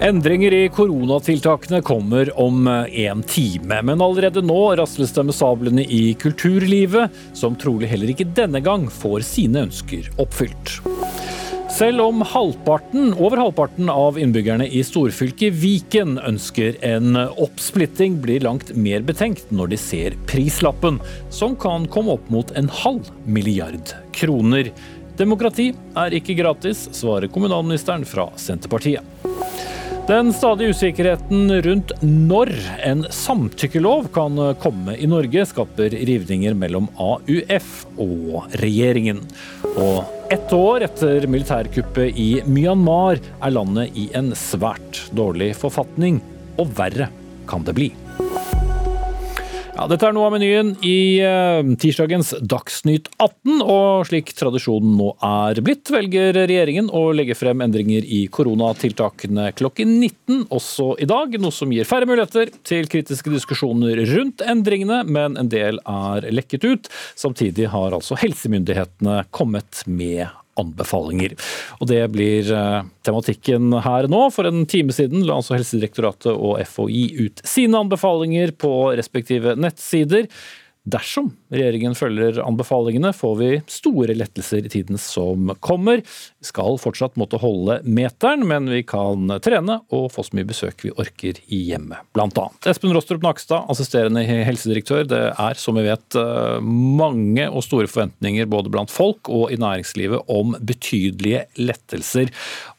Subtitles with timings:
[0.00, 6.10] Endringer i koronatiltakene kommer om en time, men allerede nå rasles det med sablene i
[6.20, 10.74] kulturlivet, som trolig heller ikke denne gang får sine ønsker oppfylt.
[11.72, 18.74] Selv om halvparten, over halvparten av innbyggerne i storfylket Viken ønsker en oppsplitting, blir langt
[18.76, 21.00] mer betenkt når de ser prislappen,
[21.32, 24.68] som kan komme opp mot en halv milliard kroner.
[25.16, 29.35] Demokrati er ikke gratis, svarer kommunalministeren fra Senterpartiet.
[30.06, 32.52] Den stadige usikkerheten rundt når
[32.86, 39.18] en samtykkelov kan komme i Norge, skaper rivninger mellom AUF og regjeringen.
[39.74, 46.22] Og ett år etter militærkuppet i Myanmar er landet i en svært dårlig forfatning,
[46.54, 47.10] og verre
[47.50, 47.90] kan det bli.
[49.76, 53.58] Ja, dette er noe av menyen i uh, tirsdagens Dagsnytt 18.
[53.60, 59.98] Og slik tradisjonen nå er blitt, velger regjeringen å legge frem endringer i koronatiltakene klokken
[59.98, 61.36] 19 også i dag.
[61.44, 66.64] Noe som gir færre muligheter til kritiske diskusjoner rundt endringene, men en del er lekket
[66.64, 66.90] ut.
[67.12, 70.24] Samtidig har altså helsemyndighetene kommet med
[70.60, 71.36] anbefalinger.
[71.80, 74.26] Og Det blir eh, tematikken her nå.
[74.34, 80.30] For en time siden la altså Helsedirektoratet og FHI ut sine anbefalinger på respektive nettsider.
[80.86, 85.98] Dersom regjeringen følger anbefalingene, får vi store lettelser i tiden som kommer.
[85.98, 90.84] Vi skal fortsatt måtte holde meteren, men vi kan trene og få så mye besøk
[90.86, 92.70] vi orker i hjemmet, blant annet.
[92.70, 95.02] Espen Rostrup Nakstad, assisterende helsedirektør.
[95.10, 96.20] Det er, som vi vet,
[96.62, 102.30] mange og store forventninger både blant folk og i næringslivet om betydelige lettelser.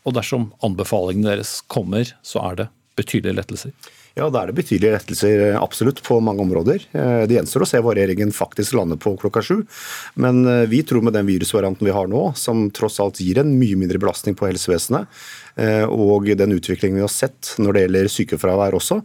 [0.08, 3.76] Og dersom anbefalingene deres kommer, så er det betydelige lettelser?
[4.18, 6.88] Ja, Da er det betydelige rettelser eh, absolutt på mange områder.
[6.90, 9.60] Eh, det gjenstår å se hva regjeringen faktisk lander på klokka sju.
[10.18, 13.54] Men eh, vi tror med den virusvarianten vi har nå, som tross alt gir en
[13.60, 15.10] mye mindre belastning på helsevesenet,
[15.89, 19.00] og den utviklingen vi har sett når det gjelder sykefravær også,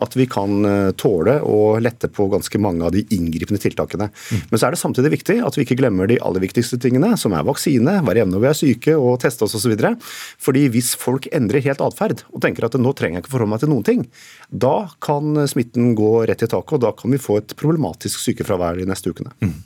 [0.00, 0.64] at vi kan
[0.96, 4.06] tåle å lette på ganske mange av de inngripende tiltakene.
[4.08, 4.46] Mm.
[4.48, 7.36] Men så er det samtidig viktig at vi ikke glemmer de aller viktigste tingene, som
[7.36, 9.74] er vaksine, være hjemme når vi er syke og teste oss osv.
[10.40, 13.66] Fordi hvis folk endrer helt atferd og tenker at nå trenger jeg ikke forholde meg
[13.66, 14.08] til noen ting,
[14.60, 18.78] da kan smitten gå rett i taket, og da kan vi få et problematisk sykefravær
[18.78, 19.32] de neste ukene.
[19.44, 19.56] Mm.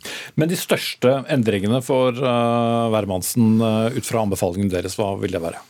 [0.41, 5.62] Men de største endringene for uh, uh, ut fra anbefalingene deres, hva vil det være?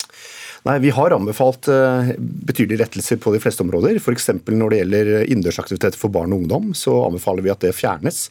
[0.63, 2.13] Nei, Vi har anbefalt eh,
[2.47, 3.97] betydelige rettelser på de fleste områder.
[3.99, 4.29] F.eks.
[4.47, 8.29] når det gjelder innendørsaktiviteter for barn og ungdom, så anbefaler vi at det fjernes.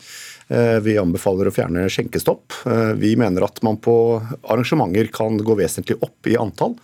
[0.47, 2.55] Vi anbefaler å fjerne skjenkestopp.
[3.03, 3.95] Vi mener at man på
[4.47, 6.77] arrangementer kan gå vesentlig opp i antall.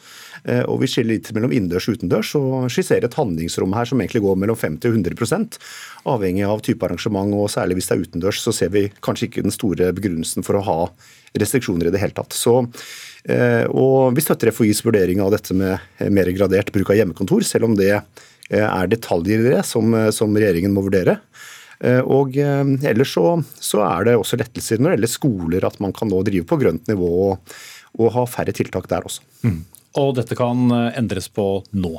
[0.45, 4.21] Og vi skiller litt mellom innendørs og utendørs og skisserer et handlingsrom her som egentlig
[4.23, 5.59] går mellom 50 og 100
[6.07, 7.33] avhengig av type arrangement.
[7.35, 10.59] og Særlig hvis det er utendørs, så ser vi kanskje ikke den store begrunnelsen for
[10.59, 10.79] å ha
[11.37, 12.37] restriksjoner i det hele tatt.
[12.37, 12.61] Så
[13.27, 17.43] Eh, og vi støtter FHIs vurdering av dette med eh, mer gradert bruk av hjemmekontor,
[17.43, 21.19] selv om det eh, er detaljer i det som, som regjeringen må vurdere.
[22.09, 26.09] Og ellers så, så, er det også lettelser når det gjelder skoler, at man kan
[26.09, 27.51] nå drive på grønt nivå og,
[28.01, 29.21] og ha færre tiltak der også.
[29.45, 29.59] Mm.
[29.97, 31.95] Og dette kan endres på nå?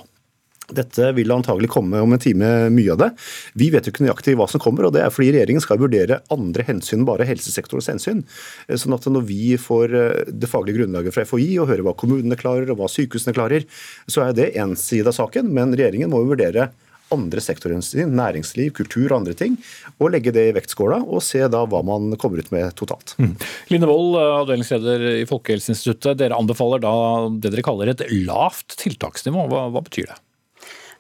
[0.68, 3.08] Dette vil antagelig komme om en time, mye av det.
[3.56, 6.20] Vi vet jo ikke nøyaktig hva som kommer, og det er fordi regjeringen skal vurdere
[6.34, 8.20] andre hensyn, bare helsesektorens hensyn.
[8.68, 12.36] Sånn at når vi får eh, det faglige grunnlaget fra FHI og hører hva kommunene
[12.38, 13.64] klarer og hva sykehusene klarer,
[14.10, 15.48] så er det én side av saken.
[15.56, 16.68] Men regjeringen må jo vurdere
[17.14, 19.56] andre sektorer, næringsliv, kultur og andre ting,
[19.98, 23.16] og legge det i vektskåla og se da hva man kommer ut med totalt.
[23.18, 23.34] Mm.
[23.72, 26.18] Line Wold, avdelingsleder i Folkehelseinstituttet.
[26.20, 26.94] Dere anbefaler da
[27.40, 29.48] det dere kaller et lavt tiltaksnivå.
[29.50, 30.18] Hva, hva betyr det?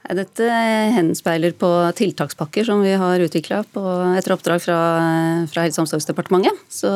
[0.08, 0.46] Dette
[0.94, 3.58] henspeiler på tiltakspakker som vi har utvikla
[4.16, 4.76] etter oppdrag fra,
[5.50, 6.62] fra Helse- og omsorgsdepartementet.
[6.72, 6.88] Så,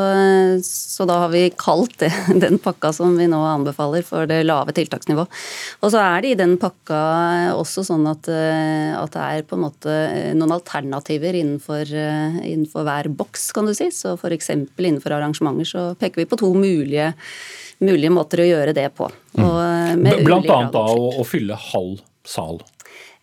[0.65, 2.09] så, da har vi kalt det,
[2.45, 5.27] den pakka som vi nå anbefaler for det lave tiltaksnivå.
[5.83, 7.01] Og så er det i den pakka
[7.59, 9.97] også sånn at, at det er på en måte
[10.39, 13.91] noen alternativer innenfor, innenfor hver boks, kan du si.
[13.93, 14.55] Så f.eks.
[14.57, 17.13] innenfor arrangementer så peker vi på to mulige,
[17.85, 19.11] mulige måter å gjøre det på.
[19.37, 20.09] Mm.
[20.25, 22.63] Blant annet da å, å fylle halv sal.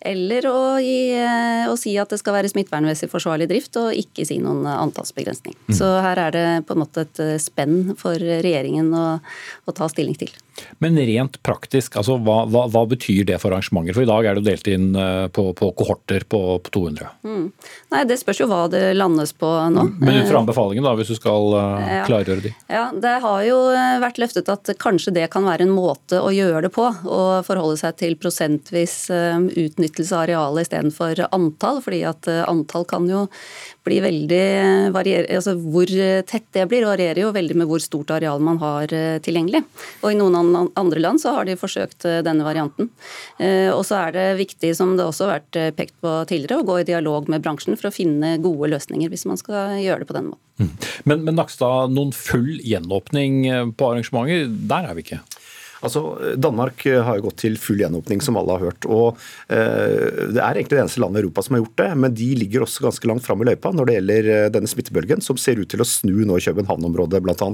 [0.00, 4.24] Eller å, gi, eh, å, si at det skal være smittevernmessig forsvarlig drift, og ikke
[4.24, 5.56] si noen antallsbegrensning.
[5.68, 5.74] Mm.
[5.76, 9.90] Så her er det på en måte et eh, spenn for regjeringen å, å ta
[9.92, 10.32] stilling til.
[10.78, 13.96] Men rent praktisk, altså, hva, hva, hva, betyr det for arrangementer?
[13.96, 17.10] For i dag er det delt inn eh, på, på kohorter på, på 200.
[17.26, 17.46] Mm.
[17.94, 19.86] Nei, Det spørs jo hva det landes på nå.
[20.00, 22.02] Men ut fra anbefalingen, da, hvis du skal ja.
[22.08, 22.54] klargjøre de?
[22.70, 23.58] Ja, Det har jo
[24.04, 26.86] vært løftet at kanskje det kan være en måte å gjøre det på.
[26.90, 31.82] Å forholde seg til prosentvis utnyttelse av arealet istedenfor antall.
[31.84, 33.26] fordi at antall kan jo
[33.86, 34.40] bli veldig
[34.92, 35.90] altså Hvor
[36.28, 38.92] tett det blir, varierer jo veldig med hvor stort areal man har
[39.24, 39.62] tilgjengelig.
[40.02, 42.90] Og i noen andre land så har de forsøkt denne varianten.
[43.40, 46.80] Og så er det viktig, som det også har vært pekt på tidligere, å gå
[46.80, 50.18] i dialog med bransjen for å finne gode løsninger hvis man skal gjøre det på
[50.18, 50.44] den måten.
[50.60, 50.72] Mm.
[51.08, 53.42] Men, men Nakstad, noen full gjenåpning
[53.80, 55.22] på arrangementer, der er vi ikke?
[55.84, 56.02] Altså,
[56.40, 58.86] Danmark eh, har jo gått til full gjenåpning, som alle har hørt.
[58.86, 59.18] og
[59.50, 62.28] eh, Det er egentlig det eneste landet i Europa som har gjort det, men de
[62.38, 65.60] ligger også ganske langt fram i løypa når det gjelder eh, denne smittebølgen, som ser
[65.60, 67.50] ut til å snu nå i København-området bl.a.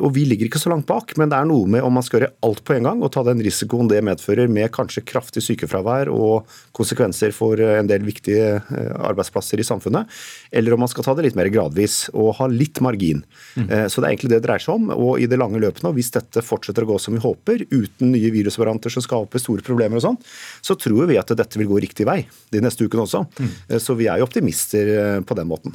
[0.00, 2.24] Og vi ligger ikke så langt bak, men det er noe med om man skal
[2.24, 6.10] gjøre alt på en gang og ta den risikoen det medfører med kanskje kraftig sykefravær
[6.10, 10.08] og konsekvenser for eh, en del viktige arbeidsplasser i samfunnet,
[10.50, 13.22] eller om man skal ta det litt mer gradvis og ha litt margin.
[13.54, 13.68] Mm.
[13.92, 14.90] Så det er egentlig det det dreier seg om.
[14.94, 17.66] og i det lange løpet nå, hvis dette fortsetter fortsetter å gå som vi håper,
[17.70, 20.18] uten nye virusvarianter som skaper store problemer og sånn,
[20.62, 23.26] så tror vi at dette vil gå riktig vei de neste ukene også.
[23.38, 23.78] Mm.
[23.80, 25.74] Så vi er jo optimister eh, på den måten.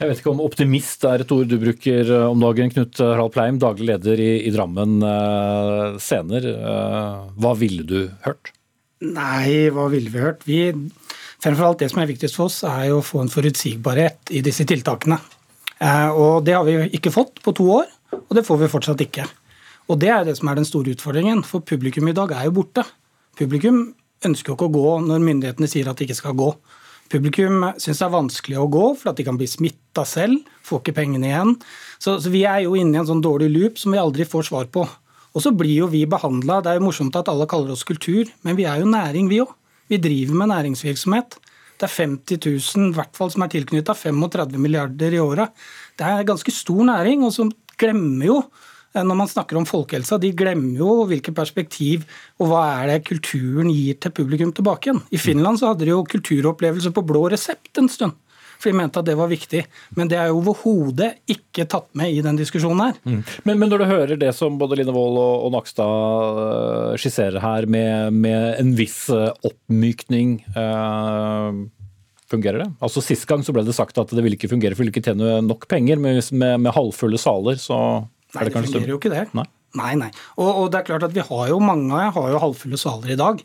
[0.00, 3.34] Jeg vet ikke om optimist er et ord du bruker eh, om dagen, Knut Harald
[3.34, 6.48] Pleim, daglig leder i, i Drammen eh, Scener.
[6.52, 8.54] Eh, hva ville du hørt?
[9.02, 10.44] Nei, hva ville vi hørt?
[10.46, 10.70] Vi,
[11.42, 14.44] fremfor alt Det som er viktigst for oss, er jo å få en forutsigbarhet i
[14.46, 15.18] disse tiltakene.
[15.82, 17.90] Eh, og Det har vi ikke fått på to år,
[18.22, 19.26] og det får vi fortsatt ikke.
[19.90, 22.58] Og Det er det som er den store utfordringen, for publikum i dag er jo
[22.60, 22.84] borte.
[23.38, 23.94] Publikum
[24.24, 26.52] ønsker jo ikke å gå når myndighetene sier at de ikke skal gå.
[27.12, 30.80] Publikum syns det er vanskelig å gå, for at de kan bli smitta selv, får
[30.80, 31.56] ikke pengene igjen.
[31.98, 34.48] Så, så, vi er jo inne i en sånn dårlig loop som vi aldri får
[34.48, 34.86] svar på.
[35.32, 38.28] Og så blir jo vi behandla Det er jo morsomt at alle kaller oss kultur,
[38.44, 39.52] men vi er jo næring, vi òg.
[39.92, 41.36] Vi driver med næringsvirksomhet.
[41.80, 45.52] Det er 50 000 i hvert fall som er tilknytta, 35 milliarder i året.
[45.98, 47.50] Det er en ganske stor næring, og som
[47.80, 48.36] glemmer jo
[48.92, 52.04] når man snakker om folkehelsa, de glemmer jo hvilket perspektiv
[52.40, 55.00] og hva er det kulturen gir til publikum tilbake igjen.
[55.12, 58.18] I Finland så hadde de jo kulturopplevelser på blå resept en stund.
[58.62, 59.64] For de mente at det var viktig.
[59.98, 63.00] Men det er jo overhodet ikke tatt med i den diskusjonen her.
[63.02, 63.20] Mm.
[63.48, 67.42] Men, men, når du hører det som både Line Wold og, og Nakstad eh, skisserer
[67.42, 71.64] her, med, med en viss eh, oppmykning uh,
[72.32, 72.70] Fungerer det?
[72.80, 74.94] Altså Sist gang så ble det sagt at det ville ikke fungere, for vi ville
[74.94, 76.00] ikke tjene nok penger.
[76.00, 77.76] Med, med, med halvfulle saler så
[78.32, 79.26] Nei, det, det fungerer jo ikke det.
[79.36, 79.48] Nei,
[79.78, 79.94] nei.
[80.06, 80.10] nei.
[80.38, 83.20] Og, og, det er klart at vi har jo mange har jo halvfulle saler i
[83.20, 83.42] dag.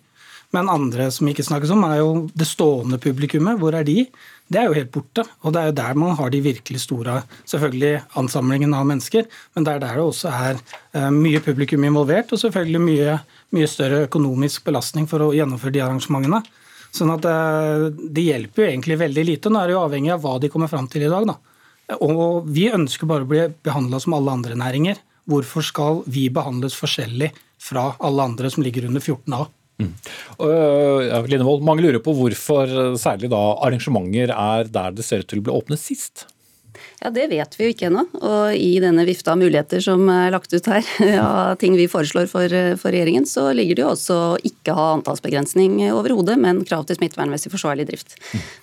[0.55, 3.59] Men andre som ikke snakkes om, er jo det stående publikummet.
[3.59, 4.05] Hvor er de?
[4.47, 5.25] Det er jo helt borte.
[5.43, 9.27] Og det er jo der man har de virkelig store selvfølgelig ansamlingen av mennesker.
[9.55, 10.61] Men det er der det også er
[10.95, 13.17] uh, mye publikum involvert, og selvfølgelig mye,
[13.57, 16.39] mye, større økonomisk belastning for å gjennomføre de arrangementene.
[16.95, 19.51] Sånn at det, det hjelper jo egentlig veldig lite.
[19.51, 21.27] Nå er det jo avhengig av hva de kommer fram til i dag.
[21.27, 21.35] da.
[21.95, 24.99] Og vi ønsker bare å bli behandla som alle andre næringer.
[25.27, 27.31] Hvorfor skal vi behandles forskjellig
[27.63, 29.45] fra alle andre som ligger under 14 A?
[29.77, 29.91] Mm.
[30.41, 35.43] Uh, Linevold, mange lurer på hvorfor særlig da arrangementer er der det ser ut til
[35.43, 36.25] å bli åpnet sist?
[37.03, 38.03] Ja, Det vet vi jo ikke ennå.
[38.25, 40.85] Og i denne vifta av muligheter som er lagt ut her,
[41.21, 44.87] av ting vi foreslår for, for, regjeringen, så ligger det jo også å ikke ha
[44.95, 48.17] antallsbegrensning overhodet, men krav til smittevernmessig forsvarlig drift.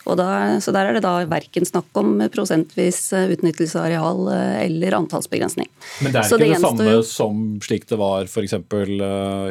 [0.04, 0.26] Da,
[0.62, 4.28] så der er det da verken snakk om prosentvis utnyttelse av areal
[4.64, 5.70] eller antallsbegrensning.
[6.02, 8.56] Men det er ikke det, det samme som slik det var f.eks.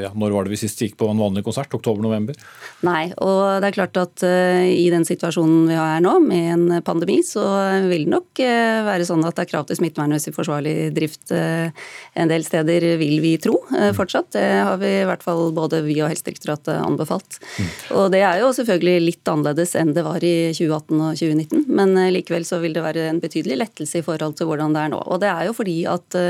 [0.04, 1.72] Ja, når var det vi sist gikk på en vanlig konsert?
[1.74, 2.38] Oktober-november?
[2.86, 6.84] Nei, og det er klart at uh, i den situasjonen vi har nå, med en
[6.86, 7.44] pandemi, så
[7.88, 11.72] vil det nok uh, være sånn at det er krav til smittevernmessig forsvarlig drift eh,
[12.20, 14.32] en del steder, vil vi tro eh, fortsatt.
[14.36, 17.40] Det har vi i hvert fall både vi og Helsedirektoratet anbefalt.
[17.58, 17.72] Mm.
[18.00, 21.98] Og det er jo selvfølgelig litt annerledes enn det var i 2018 og 2019, men
[22.02, 24.96] eh, likevel så vil det være en betydelig lettelse i forhold til hvordan det er
[24.96, 25.04] nå.
[25.04, 26.24] Og det er jo fordi at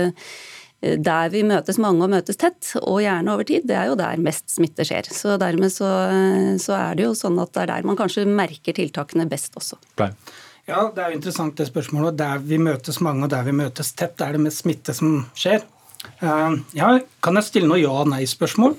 [0.83, 4.19] der vi møtes mange og møtes tett, og gjerne over tid, det er jo der
[4.19, 5.07] mest smitte skjer.
[5.15, 5.87] Så dermed så,
[6.59, 9.79] så er det jo sånn at det er der man kanskje merker tiltakene best også.
[9.95, 10.17] Plein.
[10.69, 12.17] Ja, Det er jo interessant det spørsmålet.
[12.17, 15.65] Der vi møtes mange og der vi møtes tett, er det mest smitte som skjer.
[16.23, 18.75] Uh, ja, Kan jeg stille noe ja-nei-spørsmål?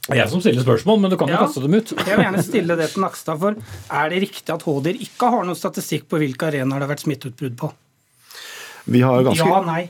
[0.00, 1.92] Det er jeg som stiller spørsmål, men du kan jo ja, kaste dem ut.
[1.92, 3.38] jeg vil gjerne stille det til Nakstad.
[3.38, 3.54] for
[4.00, 7.04] Er det riktig at HDR ikke har noen statistikk på hvilke arenaer det har vært
[7.04, 7.70] smitteutbrudd på?
[8.90, 9.44] Vi har ganske...
[9.46, 9.84] Ja, nei.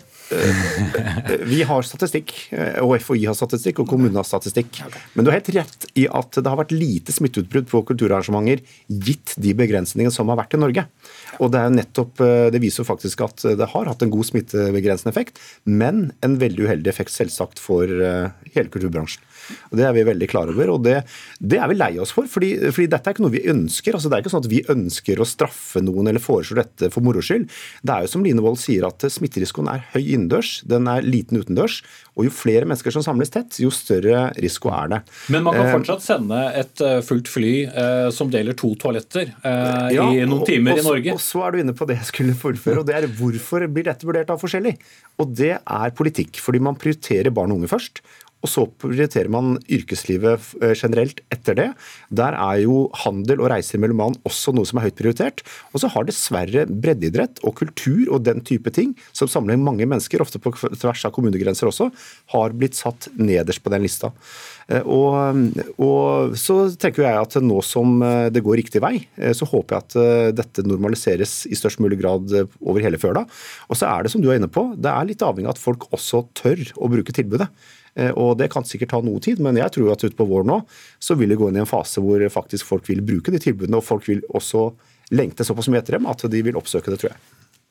[1.51, 2.35] Vi har statistikk,
[2.83, 4.81] og FHI har statistikk, og kommunen har statistikk.
[5.15, 9.35] Men du har helt rett i at det har vært lite smitteutbrudd på kulturarrangementer gitt
[9.41, 10.87] de begrensningene som har vært i Norge.
[11.41, 15.11] Og Det er nettopp, eh, det viser faktisk at det har hatt en god smittebegrensende
[15.11, 19.23] effekt, men en veldig uheldig effekt selvsagt for eh, hele kulturbransjen.
[19.71, 21.01] Og Det er vi veldig klar over, og det,
[21.41, 22.29] det er vi lei oss for.
[22.31, 23.97] Fordi, fordi, dette er ikke noe vi ønsker.
[23.97, 27.05] altså Det er ikke sånn at vi ønsker å straffe noen eller foreslå dette for
[27.07, 27.49] moro skyld.
[27.83, 31.41] Det er jo som Line Wold sier, at smitterisikoen er høy innendørs, den er liten
[31.41, 31.81] utendørs.
[32.19, 35.01] Og jo flere mennesker som samles tett, jo større risiko er det.
[35.33, 40.07] Men man kan fortsatt sende et fullt fly eh, som deler to toaletter eh, ja,
[40.13, 41.15] i noen timer og, i Norge?
[41.17, 43.89] Og så er du inne på det jeg skulle fullføre, og det er hvorfor blir
[43.89, 44.77] dette vurdert av forskjellig?
[45.21, 48.03] Og det er politikk, fordi man prioriterer barn og unge først.
[48.41, 51.69] Og så prioriterer man yrkeslivet eh, generelt etter det.
[52.09, 55.43] Der er jo handel og reiser mellom land også noe som er høyt prioritert.
[55.75, 60.23] Og så har dessverre breddeidrett og kultur og den type ting, som samler mange mennesker,
[60.25, 61.91] ofte på tvers av kommunegrenser også,
[62.35, 64.13] har blitt satt nederst på den lista.
[64.73, 68.95] Eh, og, og, så tenker jeg at nå som eh, det går riktig vei,
[69.37, 73.27] så håper jeg at dette normaliseres i størst mulig grad over hele Førda.
[73.69, 75.63] Og så er det som du er inne på, det er litt avhengig av at
[75.63, 77.51] folk også tør å bruke tilbudet.
[77.99, 80.61] Eh, og Det kan sikkert ta noe tid, men jeg tror at utpå våren nå
[81.03, 83.81] så vil det gå inn i en fase hvor faktisk folk vil bruke de tilbudene.
[83.81, 84.71] Og folk vil også
[85.17, 87.21] lengte såpass mye etter dem at de vil oppsøke det, tror jeg.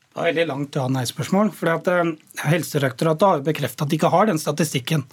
[0.09, 1.51] Det er veldig langt ja-nei-spørsmål.
[1.55, 2.11] for at uh,
[2.49, 5.05] Helsedirektoratet har jo bekreftet at de ikke har den statistikken.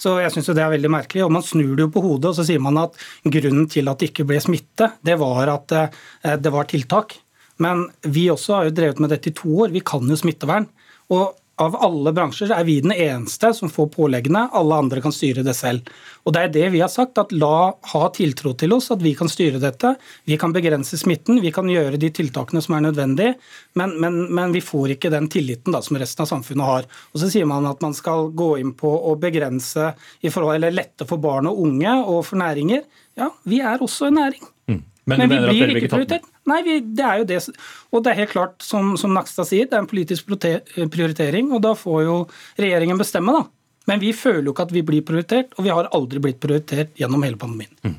[0.00, 1.24] Så jeg synes jo det er veldig merkelig.
[1.24, 4.00] og Man snur det jo på hodet og så sier man at grunnen til at
[4.00, 7.16] det ikke ble smitte, det var at uh, det var tiltak.
[7.60, 9.72] Men vi også har jo drevet med dette i to år.
[9.72, 10.68] Vi kan jo smittevern.
[11.12, 14.46] Og av alle bransjer er vi den eneste som får påleggene.
[14.56, 15.88] Alle andre kan styre det selv.
[16.24, 19.12] Og Det er det vi har sagt, at la ha tiltro til oss, at vi
[19.16, 19.94] kan styre dette.
[20.28, 23.34] Vi kan begrense smitten, vi kan gjøre de tiltakene som er nødvendige,
[23.78, 26.88] men, men, men vi får ikke den tilliten da, som resten av samfunnet har.
[27.12, 29.92] Og Så sier man at man skal gå inn på å begrense,
[30.30, 32.86] forhold, eller lette for barn og unge og for næringer.
[33.20, 34.48] Ja, vi er også en næring.
[35.10, 36.26] Men, men vi blir ikke prioritert.
[36.50, 37.40] Nei, vi, det er jo det.
[37.90, 41.50] Og det er helt klart, som, som Nakstad sier, det er en politisk prioritering.
[41.54, 42.20] Og da får jo
[42.60, 43.46] regjeringen bestemme, da.
[43.88, 46.92] Men vi føler jo ikke at vi blir prioritert, og vi har aldri blitt prioritert
[47.00, 47.72] gjennom hele pandemien.
[47.82, 47.96] Mm.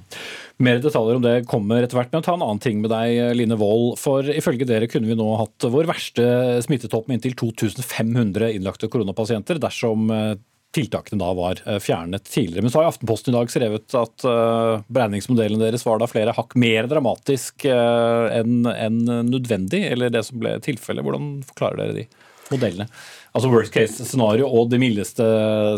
[0.61, 2.11] Mer detaljer om det kommer etter hvert.
[2.13, 3.95] Men ta en annen ting med deg, Line Wold.
[4.01, 6.25] For ifølge dere kunne vi nå hatt vår verste
[6.65, 10.35] smittetopp med inntil 2500 innlagte koronapasienter dersom eh,
[10.75, 12.61] tiltakene da var eh, fjernet tidligere.
[12.61, 16.55] Men så har Aftenposten i dag skrevet at uh, beregningsmodellen deres var da flere hakk
[16.59, 21.03] mer dramatisk uh, enn nødvendig, eller det som ble tilfellet.
[21.05, 22.05] Hvordan forklarer dere de
[22.51, 22.87] modellene?
[23.31, 25.25] Altså Worst case scenario og det mildeste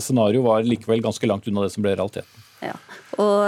[0.01, 2.45] scenario var likevel ganske langt unna det som ble realiteten.
[2.63, 2.73] Ja.
[3.19, 3.43] Og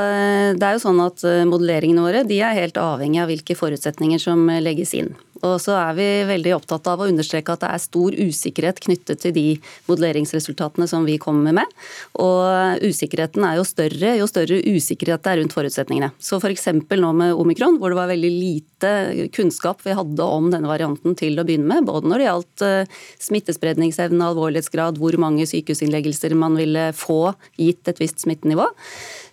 [0.60, 4.44] det er jo sånn at Modelleringene våre de er helt avhengig av hvilke forutsetninger som
[4.62, 5.16] legges inn.
[5.44, 9.24] Og så er vi veldig opptatt av å understreke at det er stor usikkerhet knyttet
[9.24, 9.48] til de
[9.89, 11.75] modelleringsresultatene som vi kommer med.
[12.22, 16.12] Og usikkerheten er jo større jo større usikkerhet det er rundt forutsetningene.
[16.20, 16.68] Så f.eks.
[16.72, 18.94] nå med omikron, hvor det var veldig lite
[19.36, 22.96] kunnskap vi hadde om denne varianten til å begynne med, både når det gjaldt eh,
[23.27, 28.70] smittespredningsevne, alvorlighetsgrad, hvor mange sykehusinnleggelser man ville få gitt et visst smittenivå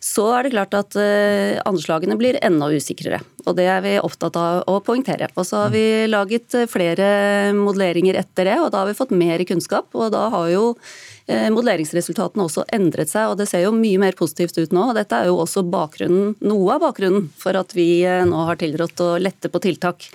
[0.02, 3.20] så er det klart at eh, anslagene blir enda usikrere.
[3.46, 5.28] Og det er vi opptatt av å poengtere.
[5.38, 7.06] Og så har vi laget eh, flere
[7.54, 9.94] modelleringer etter det, og da har vi fått mer kunnskap.
[9.94, 10.64] Og da har jo
[11.30, 14.88] eh, modelleringsresultatene også endret seg, og det ser jo mye mer positivt ut nå.
[14.90, 19.12] og Dette er jo også noe av bakgrunnen for at vi nå har tilrådt å
[19.22, 20.10] lette på tiltak.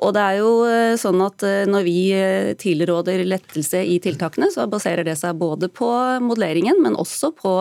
[0.00, 4.48] Og det er jo eh, sånn at eh, Når vi eh, tilråder lettelse i tiltakene,
[4.52, 5.88] så baserer det seg både på
[6.24, 7.52] modelleringen, men også på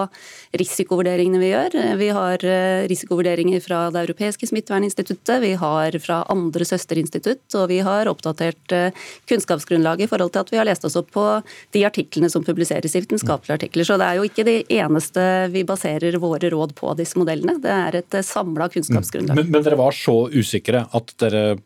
[0.60, 1.76] risikovurderingene vi gjør.
[2.00, 2.44] Vi har
[2.90, 8.74] risikovurderinger fra Det europeiske smitteverninstituttet, vi har fra andre søsterinstitutt, og vi har oppdatert
[9.30, 11.26] kunnskapsgrunnlaget i forhold til at vi har lest oss opp på
[11.76, 13.88] de artiklene som publiseres i vitenskapelige artikler.
[13.88, 17.60] Så det er jo ikke det eneste vi baserer våre råd på, disse modellene.
[17.62, 19.38] Det er et samla kunnskapsgrunnlag.
[19.40, 21.60] Men, men dere var så usikre at dere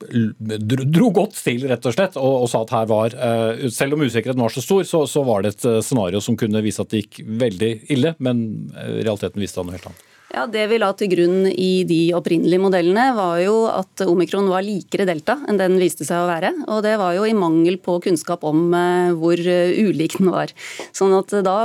[0.00, 4.04] dro godt til, rett og slett, og, og, sa at her var uh, Selv om
[4.06, 6.92] usikkerheten var så stor, så, så, var det et uh, scenario som kunne vise at
[6.92, 10.06] det gikk veldig ille, men uh, realiteten viste noe helt annet.
[10.30, 14.62] Ja, Det vi la til grunn i de opprinnelige modellene, var jo at omikron var
[14.62, 16.52] likere delta enn den viste seg å være.
[16.70, 20.54] Og det var jo i mangel på kunnskap om uh, hvor uh, ulik den var.
[20.94, 21.56] Sånn at uh, da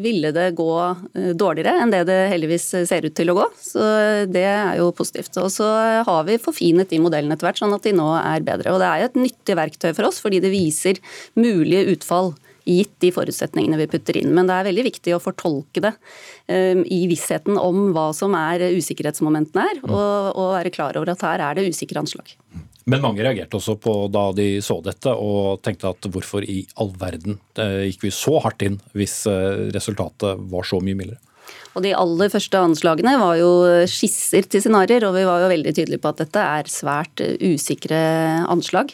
[0.00, 0.72] ville det gå
[1.36, 3.48] dårligere enn det det heldigvis ser ut til å gå.
[3.60, 3.84] Så
[4.32, 5.36] det er jo positivt.
[5.44, 5.68] Og så
[6.06, 8.72] har vi forfinet de modellene etter hvert, sånn at de nå er bedre.
[8.72, 11.04] Og det er jo et nyttig verktøy for oss, fordi det viser
[11.36, 12.32] mulige utfall
[12.66, 14.32] gitt de forutsetningene vi putter inn.
[14.36, 18.70] Men det er veldig viktig å fortolke det um, i vissheten om hva som er
[18.76, 19.92] usikkerhetsmomentene her, mm.
[19.92, 22.34] og, og være klar over at her er det usikre anslag.
[22.90, 26.90] Men mange reagerte også på da de så dette og tenkte at hvorfor i all
[26.98, 31.20] verden gikk vi så hardt inn hvis eh, resultatet var så mye mildere?
[31.78, 33.50] Og De aller første anslagene var jo
[33.90, 37.36] skisser til scenarioer, og vi var jo veldig tydelige på at dette er svært eh,
[37.52, 38.00] usikre
[38.50, 38.90] anslag.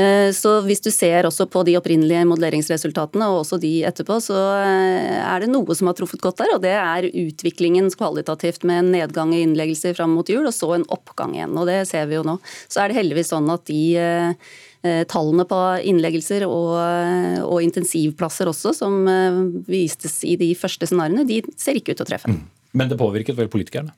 [0.00, 4.38] Eh, så hvis du ser også på de opprinnelige modelleringsresultatene og også de etterpå, så
[4.60, 8.84] eh, er det noe som har truffet godt der, og det er utviklingen kvalitativt med
[8.84, 11.56] en nedgang i innleggelser fram mot jul, og så en oppgang igjen.
[11.58, 12.38] og Det ser vi jo nå.
[12.70, 13.82] Så er det heldigvis sånn at de
[15.12, 15.56] tallene på
[15.90, 16.70] innleggelser og,
[17.44, 18.94] og, intensivplasser også, som
[19.68, 22.32] vistes i de første scenarioene, de ser ikke ut til å treffe.
[22.32, 22.46] Mm.
[22.80, 23.92] Men det påvirket vel politikerne?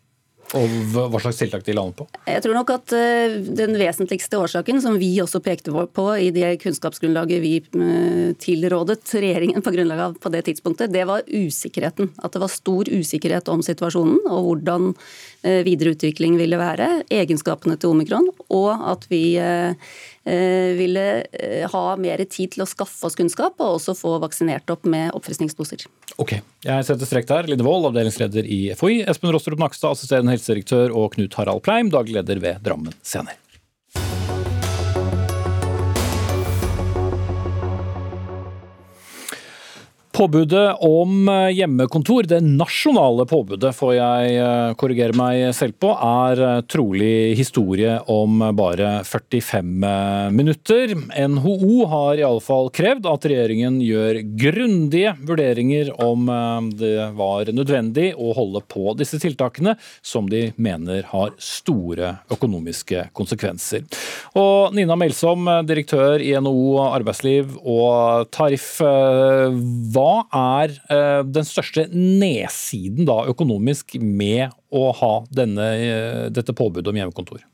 [0.59, 2.06] Og hva slags tiltak de lander på?
[2.28, 6.54] Jeg tror nok at eh, Den vesentligste årsaken, som vi også pekte på i det
[6.62, 12.12] kunnskapsgrunnlaget vi eh, tilrådet regjeringen på grunnlag av på det tidspunktet, det var usikkerheten.
[12.23, 14.92] At det var stor usikkerhet om situasjonen og hvordan
[15.42, 16.87] videreutvikling videre utvikling ville være.
[17.11, 19.75] Egenskapene til omikron, og at vi Eh,
[20.79, 24.87] ville eh, ha mer tid til å skaffe oss kunnskap, og også få vaksinert opp
[24.88, 25.87] med oppfriskningsdoser.
[26.23, 27.50] Ok, jeg setter strek der.
[27.50, 32.21] Line Wold, avdelingsleder i FHI, Espen Rostrup Nakstad, assisterende helsedirektør, og Knut Harald Pleim, daglig
[32.21, 33.38] leder ved Drammen Scener.
[40.12, 46.42] Påbudet om eh, hjemmekontor, det nasjonale påbudet får jeg eh, korrigere meg selv på, er
[46.45, 49.71] eh, trolig historie om bare 45
[50.37, 50.92] minutter.
[51.16, 56.28] NHO har iallfall krevd at regjeringen gjør grundige vurderinger om
[56.76, 63.88] det var nødvendig å holde på disse tiltakene, som de mener har store økonomiske konsekvenser.
[64.37, 68.75] Og Nina Melsom, direktør i NHO arbeidsliv og tariff.
[68.83, 76.54] Hva hva er eh, den største nedsiden da økonomisk med å ha denne, eh, dette
[76.56, 77.44] påbudet om hjemmekontor?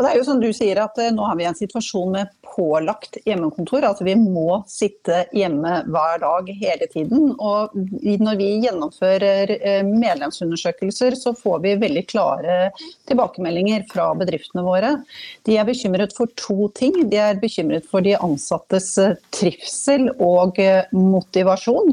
[0.00, 2.30] Og det er jo som du sier at eh, Nå har vi en situasjon med
[2.50, 3.84] pålagt hjemmekontor.
[3.84, 7.34] altså Vi må sitte hjemme hver dag hele tiden.
[7.36, 12.56] og Når vi gjennomfører eh, medlemsundersøkelser, så får vi veldig klare
[13.10, 14.94] tilbakemeldinger fra bedriftene våre.
[15.44, 16.96] De er bekymret for to ting.
[17.12, 20.56] De er bekymret for de ansattes eh, trivsel og
[20.96, 21.92] motivasjon.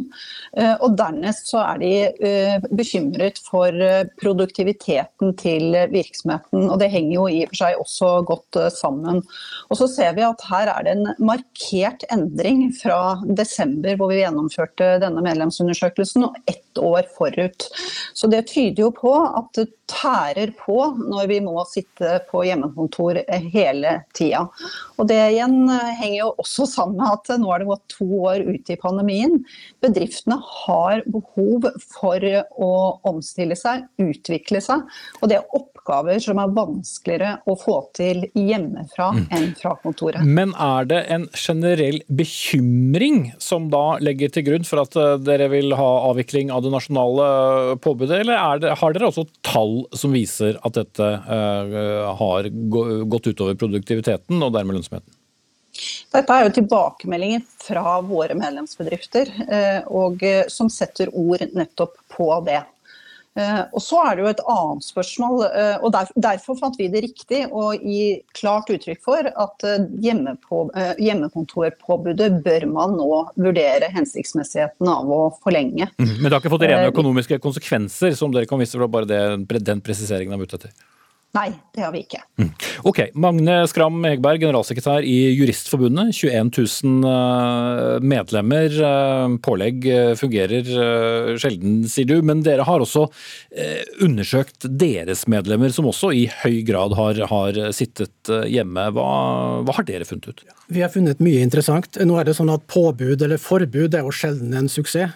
[0.58, 3.74] Og dernest så er de bekymret for
[4.18, 6.66] produktiviteten til virksomheten.
[6.72, 9.24] Og det henger jo i og for seg også så godt eh, sammen.
[9.68, 14.22] Og så ser vi at her er det en markert endring fra desember, hvor vi
[14.22, 17.70] gjennomførte denne medlemsundersøkelsen, og ett år forut.
[18.18, 23.22] Så det tyder jo på at det tærer på når vi må sitte på hjemmekontor
[23.54, 24.44] hele tida.
[24.98, 28.08] Og det igjen eh, henger jo også sammen med at nå har det gått to
[28.28, 29.40] år ut i pandemien.
[29.84, 32.24] Bedriftene har behov for
[32.58, 32.72] å
[33.08, 34.86] omstille seg, utvikle seg.
[35.22, 39.26] Og det er oppgaver som er vanskeligere å få til hjemmefra mm.
[39.36, 40.24] enn fra kontoret.
[40.26, 45.50] Men er det en generell bekymring som da legger til grunn for at eh, dere
[45.54, 50.60] vil ha avvikling av det nasjonale påbudet, eller det, har dere også tall som viser
[50.66, 55.14] at dette uh, har gått utover produktiviteten og dermed lønnsomheten?
[56.14, 59.30] Dette er jo tilbakemeldinger fra våre medlemsbedrifter,
[59.94, 62.64] og som setter ord nettopp på det.
[63.38, 67.02] Eh, og Så er det jo et annet spørsmål, eh, og derfor fant vi det
[67.06, 75.12] riktig å gi klart uttrykk for at eh, hjemmekontorpåbudet bør man nå vurdere hensiktsmessigheten av
[75.14, 75.88] å forlenge.
[76.02, 79.10] Mm, men det har ikke fått rene økonomiske konsekvenser, som dere kan vise fra bare
[79.10, 79.22] det,
[79.68, 80.72] den presiseringen er ute etter?
[81.36, 82.22] Nei, det har vi ikke.
[82.40, 82.50] Mm.
[82.88, 86.16] Ok, Magne Skram Hegberg, generalsekretær i Juristforbundet.
[86.16, 88.78] 21 000 eh, medlemmer.
[88.88, 90.72] Eh, pålegg eh, fungerer
[91.38, 92.16] sjelden, sier du.
[92.26, 93.06] Men dere har også
[94.04, 98.88] undersøkt deres medlemmer, som også i høy grad har, har sittet hjemme.
[98.96, 99.08] Hva,
[99.68, 100.46] hva, har dere funnet ut?
[100.74, 102.00] Vi har funnet mye interessant.
[102.00, 105.14] Nå er det sånn at Påbud eller forbud er jo sjelden en suksess,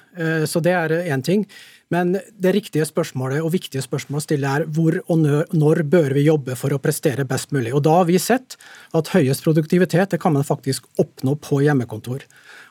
[0.52, 1.48] så det er én ting.
[1.92, 6.26] Men det riktige spørsmålet og viktige spørsmålet å stille er hvor og når bør vi
[6.30, 7.74] jobbe for å prestere best mulig.
[7.76, 8.56] Og Da har vi sett
[8.96, 12.24] at høyest produktivitet det kan man faktisk oppnå på hjemmekontor.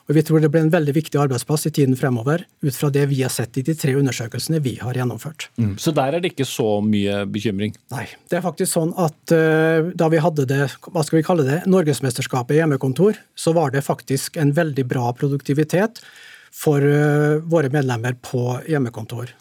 [0.09, 3.05] Og Vi tror det blir en veldig viktig arbeidsplass i tiden fremover, ut fra det
[3.07, 5.47] vi har sett i de tre undersøkelsene vi har gjennomført.
[5.61, 5.77] Mm.
[5.79, 7.77] Så der er det ikke så mye bekymring?
[7.93, 8.07] Nei.
[8.27, 11.61] Det er faktisk sånn at uh, da vi hadde det, hva skal vi kalle det,
[11.69, 16.01] Norgesmesterskapet i hjemmekontor, så var det faktisk en veldig bra produktivitet
[16.53, 19.31] for eh, våre medlemmer på hjemmekontor.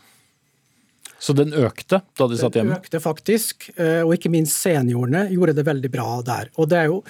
[1.21, 2.79] Så den økte da de satt hjemme?
[2.79, 6.53] Den økte faktisk, eh, og ikke minst seniorene gjorde det veldig bra der.
[6.57, 7.03] Og det er jo,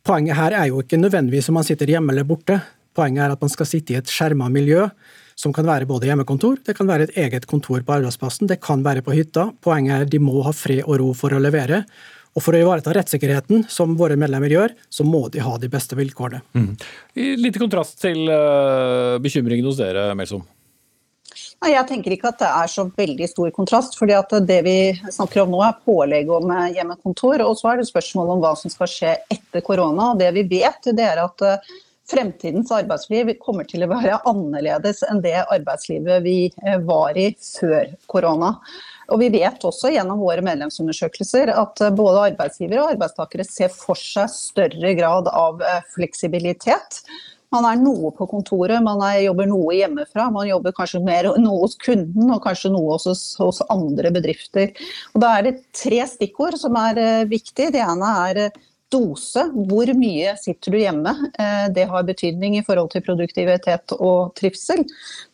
[0.00, 2.56] Poenget her er jo ikke nødvendigvis om man sitter hjemme eller borte.
[2.96, 4.86] Poenget er at man skal sitte i et skjerma miljø,
[5.36, 8.82] som kan være både hjemmekontor, det kan være et eget kontor på arbeidsplassen, det kan
[8.84, 9.50] være på hytta.
[9.64, 11.82] Poenget er at de må ha fred og ro for å levere.
[12.38, 15.98] Og For å ivareta rettssikkerheten, som våre medlemmer gjør, så må de ha de beste
[15.98, 16.44] vilkårene.
[16.54, 16.72] Mm.
[17.18, 20.46] I lite kontrast til uh, bekymringen hos dere, Melsom.
[21.60, 23.98] Jeg tenker ikke at det er så veldig stor kontrast.
[23.98, 24.78] fordi at Det vi
[25.12, 27.42] snakker om nå er pålegg om eh, hjemmekontor.
[27.44, 30.12] Og så er det spørsmål om hva som skal skje etter korona.
[30.12, 31.68] og Det vi vet, det er at eh,
[32.10, 36.38] fremtidens arbeidsliv kommer til å være annerledes enn det arbeidslivet vi
[36.88, 38.54] var i før korona.
[39.10, 44.30] Og Vi vet også gjennom våre medlemsundersøkelser at både arbeidsgivere og arbeidstakere ser for seg
[44.30, 45.60] større grad av
[45.96, 47.02] fleksibilitet.
[47.50, 50.28] Man er noe på kontoret, man er, jobber noe hjemmefra.
[50.30, 54.70] Man jobber kanskje mer noe hos kunden og kanskje noe hos, hos andre bedrifter.
[55.14, 57.72] Og Da er det tre stikkord som er uh, viktige.
[57.74, 58.42] Det ene er
[58.90, 59.44] dose.
[59.70, 61.12] Hvor mye sitter du hjemme?
[61.38, 64.84] Eh, det har betydning i forhold til produktivitet og trivsel.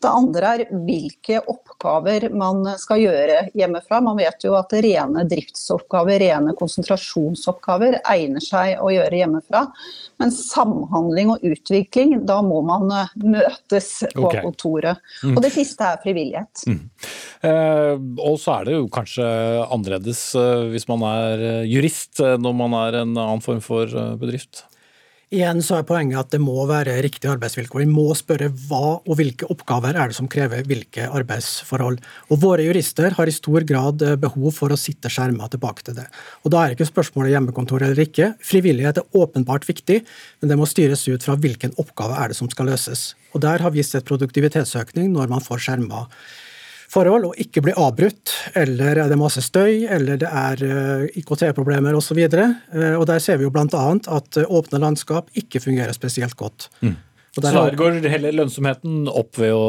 [0.02, 4.02] Det andre er hvilke oppgaver man skal gjøre hjemmefra.
[4.04, 9.66] Man vet jo at rene driftsoppgaver, rene konsentrasjonsoppgaver egner seg å gjøre hjemmefra.
[10.20, 14.44] Men samhandling og utvikling, da må man eh, møtes på okay.
[14.44, 15.02] kontoret.
[15.24, 15.36] Mm.
[15.36, 16.64] Og det siste er frivillighet.
[16.68, 16.80] Mm.
[17.46, 19.26] Eh, og så er det jo kanskje
[19.66, 24.66] annerledes eh, hvis man er jurist når man er en annen form for eh, bedrift?
[25.34, 27.80] Igjen så er poenget at det må være riktige arbeidsvilkår.
[27.82, 31.98] Vi må spørre hva og hvilke oppgaver er det som krever hvilke arbeidsforhold.
[32.30, 35.98] Og Våre jurister har i stor grad eh, behov for å sitte skjerma tilbake til
[35.98, 36.06] det.
[36.46, 38.36] Og Da er ikke spørsmålet hjemmekontor eller ikke.
[38.38, 40.04] Frivillighet er åpenbart viktig,
[40.38, 43.16] men det må styres ut fra hvilken oppgave er det som skal løses.
[43.34, 46.06] Og Der har vi sett produktivitetsøkning når man får skjerma
[46.92, 51.96] forhold, og ikke bli avbrutt, eller er det masse støy, eller det er eh, IKT-problemer
[51.96, 52.20] osv.
[52.22, 52.46] Og, så
[52.76, 53.84] eh, og der ser vi jo bl.a.
[54.18, 56.70] at eh, åpne landskap ikke fungerer spesielt godt.
[56.80, 56.96] Mm.
[57.36, 59.66] Så der går heller lønnsomheten opp ved å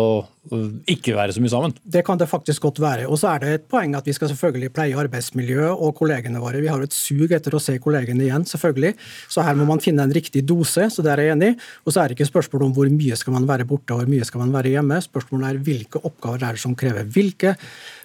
[0.88, 1.74] ikke være så mye sammen?
[1.84, 3.10] Det kan det faktisk godt være.
[3.12, 6.62] Og så er det et poeng at vi skal selvfølgelig pleie arbeidsmiljøet og kollegene våre.
[6.64, 8.94] Vi har et sug etter å se kollegene igjen, selvfølgelig.
[9.28, 11.52] Så her må man finne en riktig dose, så der er jeg enig.
[11.84, 14.14] Og så er det ikke spørsmål om hvor mye skal man være borte og hvor
[14.16, 15.02] mye skal man være hjemme.
[15.04, 17.58] Spørsmålet er hvilke oppgaver er det som krever hvilke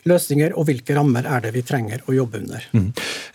[0.09, 2.65] løsninger, og hvilke rammer er det vi trenger å jobbe under.
[2.75, 2.89] Mm.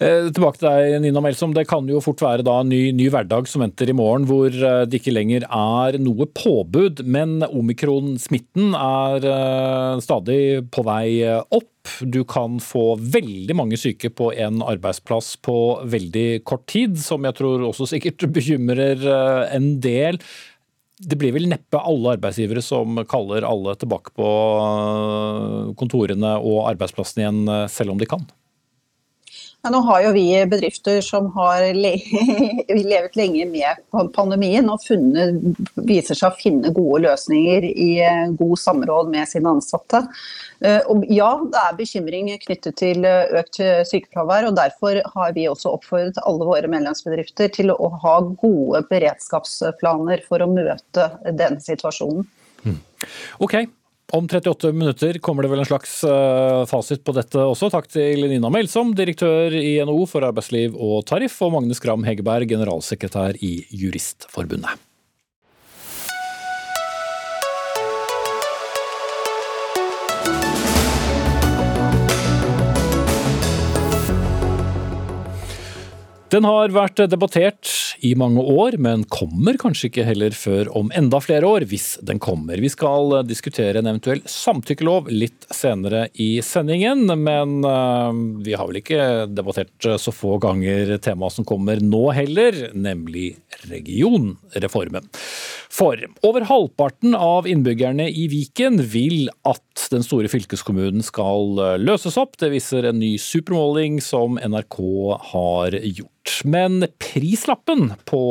[0.03, 1.53] Eh, tilbake til deg, Nina Melsom.
[1.55, 4.51] Det kan jo fort være da en ny, ny, hverdag som venter i morgen, hvor
[4.51, 10.41] eh, det ikke lenger er noe påbud, men omikron-smitten er eh, stadig
[10.73, 11.07] på vei
[11.47, 11.71] opp.
[12.01, 17.37] Du kan få veldig mange syke på en arbeidsplass på veldig kort tid, som jeg
[17.39, 20.19] tror også sikkert bekymrer eh, en del
[20.97, 24.27] det blir vel neppe alle arbeidsgivere som kaller alle tilbake på
[24.63, 28.25] øh, kontorene og arbeidsplassen igjen, øh, selv om de kan?
[29.67, 31.89] Ja, nå har jo vi bedrifter som har le
[32.87, 33.81] levet lenge med
[34.15, 35.41] pandemien og funnet,
[35.89, 40.05] viser seg å finne gode løsninger i øh, god samråd med sine ansatte.
[40.63, 43.59] Eh, og ja, det er bekymring knyttet til eh, økt
[43.91, 44.47] sykefravær.
[44.47, 50.45] og Derfor har vi også oppfordret alle våre medlemsbedrifter til å ha gode beredskapsplaner for
[50.45, 51.09] å møte
[51.43, 52.23] den situasjonen.
[52.63, 52.79] Hmm.
[53.43, 53.65] Ok,
[54.13, 57.71] om 38 minutter kommer det vel en slags eh, fasit på dette også.
[57.73, 62.47] Takk til Nina Melsom, direktør i NHO for arbeidsliv og tariff, og Magne Skram Hegerberg,
[62.53, 64.86] generalsekretær i Juristforbundet.
[76.27, 77.69] Den har vært debattert
[78.03, 82.19] i mange år, men kommer kanskje ikke heller før om enda flere år, hvis den
[82.19, 82.59] kommer.
[82.59, 88.81] Vi skal diskutere en eventuell samtykkelov litt senere i sendingen, men eh, vi har vel
[88.81, 93.29] ikke debattert så få ganger temaet som kommer nå heller, nemlig
[93.71, 95.07] regionreformen.
[95.77, 102.35] For over halvparten av innbyggerne i Viken vil at den store fylkeskommunen skal løses opp.
[102.41, 104.79] Det viser en ny supermåling som NRK
[105.31, 106.26] har gjort.
[106.47, 108.21] Men prislappen på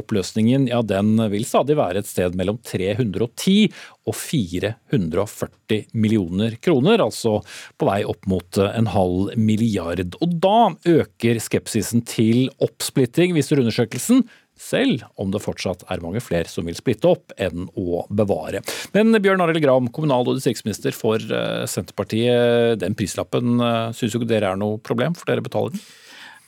[0.00, 3.70] oppløsningen ja, den vil stadig være et sted mellom 310
[4.04, 7.38] og 440 millioner kroner, altså
[7.80, 10.02] på vei opp mot en halv milliard.
[10.20, 16.48] Og da øker skepsisen til oppsplitting, viser undersøkelsen, selv om det fortsatt er mange flere
[16.50, 18.62] som vil splitte opp enn å bevare.
[18.94, 22.78] Men Bjørn Arild Gram, kommunal- og distriktsminister for eh, Senterpartiet.
[22.82, 25.82] Den prislappen eh, syns jo ikke dere er noe problem, for dere betaler den?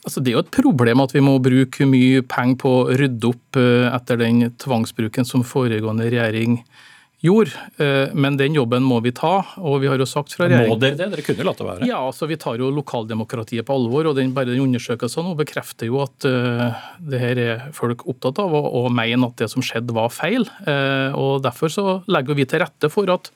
[0.07, 3.33] Altså, det er jo et problem at vi må bruke mye penger på å rydde
[3.33, 6.61] opp eh, etter den tvangsbruken som foregående regjering
[7.27, 7.51] gjorde.
[7.83, 10.79] Eh, men den jobben må vi ta, og vi har jo sagt fra regjeringen Må
[10.81, 11.11] dere det?
[11.15, 11.89] Dere kunne latt det være?
[11.91, 14.11] Ja, altså vi tar jo lokaldemokratiet på alvor.
[14.11, 18.55] og den, Bare den undersøkelsen bekrefter jo at uh, det her er folk opptatt av,
[18.55, 20.47] og, og mener at det som skjedde var feil.
[20.69, 23.33] Uh, og Derfor så legger vi til rette for at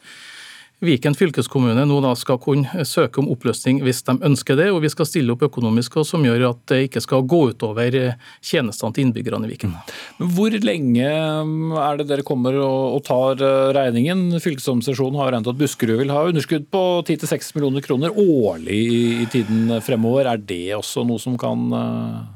[0.80, 4.88] Viken fylkeskommune nå da skal kunne søke om oppløsning hvis de ønsker det, og vi
[4.88, 7.96] skal stille opp økonomisk og som gjør at det ikke skal gå utover
[8.40, 9.74] tjenestene til innbyggerne i Viken.
[10.16, 13.36] Hvor lenge er det dere kommer og tar
[13.76, 14.40] regningen?
[14.40, 18.80] Fylkesorganisasjonen har regnet at Buskerud vil ha underskudd på 10-6 millioner kroner årlig
[19.20, 20.32] i tiden fremover.
[20.32, 21.68] Er det også noe som kan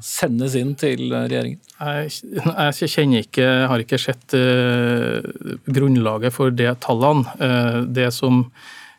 [0.05, 1.57] sendes inn til regjeringen?
[1.75, 2.13] Jeg,
[2.79, 4.37] jeg kjenner ikke, har ikke sett
[5.65, 7.25] grunnlaget for de tallene.
[7.89, 8.34] Det som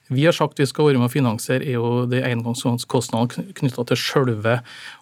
[0.09, 3.99] vi har sagt vi skal være med å finansiere, er jo de engangskostnadene knytta til
[3.99, 4.59] selve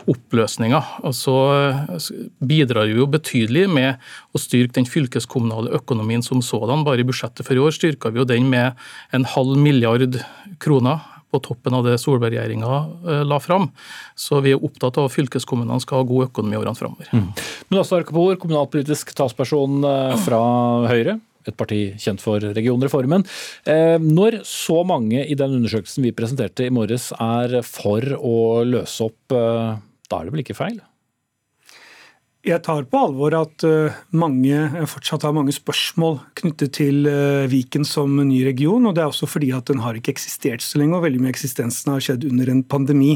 [0.08, 0.80] oppløsninga.
[1.12, 1.34] Så
[2.40, 4.00] bidrar vi jo betydelig med
[4.32, 6.86] å styrke den fylkeskommunale økonomien som sådan.
[6.88, 8.80] Bare i budsjettet for i år styrka vi jo den med
[9.12, 10.16] en halv milliard
[10.64, 12.74] kroner på toppen av det Solberg-regjeringa
[13.10, 13.68] eh, la fram.
[14.14, 17.10] Så vi er opptatt av at fylkeskommunene skal ha god økonomi i årene framover.
[17.10, 17.28] Mm.
[17.74, 20.42] Mudassar Kapur, kommunalpolitisk talsperson eh, fra
[20.88, 21.18] Høyre
[21.48, 23.26] et parti kjent for regionreformen.
[23.68, 29.10] Eh, når så mange i den undersøkelsen vi presenterte i morges er for å løse
[29.10, 30.82] opp, da er det vel ikke feil?
[32.44, 37.86] Jeg tar på alvor at eh, mange fortsatt har mange spørsmål knyttet til eh, Viken
[37.88, 38.84] som ny region.
[38.84, 41.32] og Det er også fordi at den har ikke eksistert så lenge, og veldig mye
[41.32, 43.14] eksistensen har skjedd under en pandemi.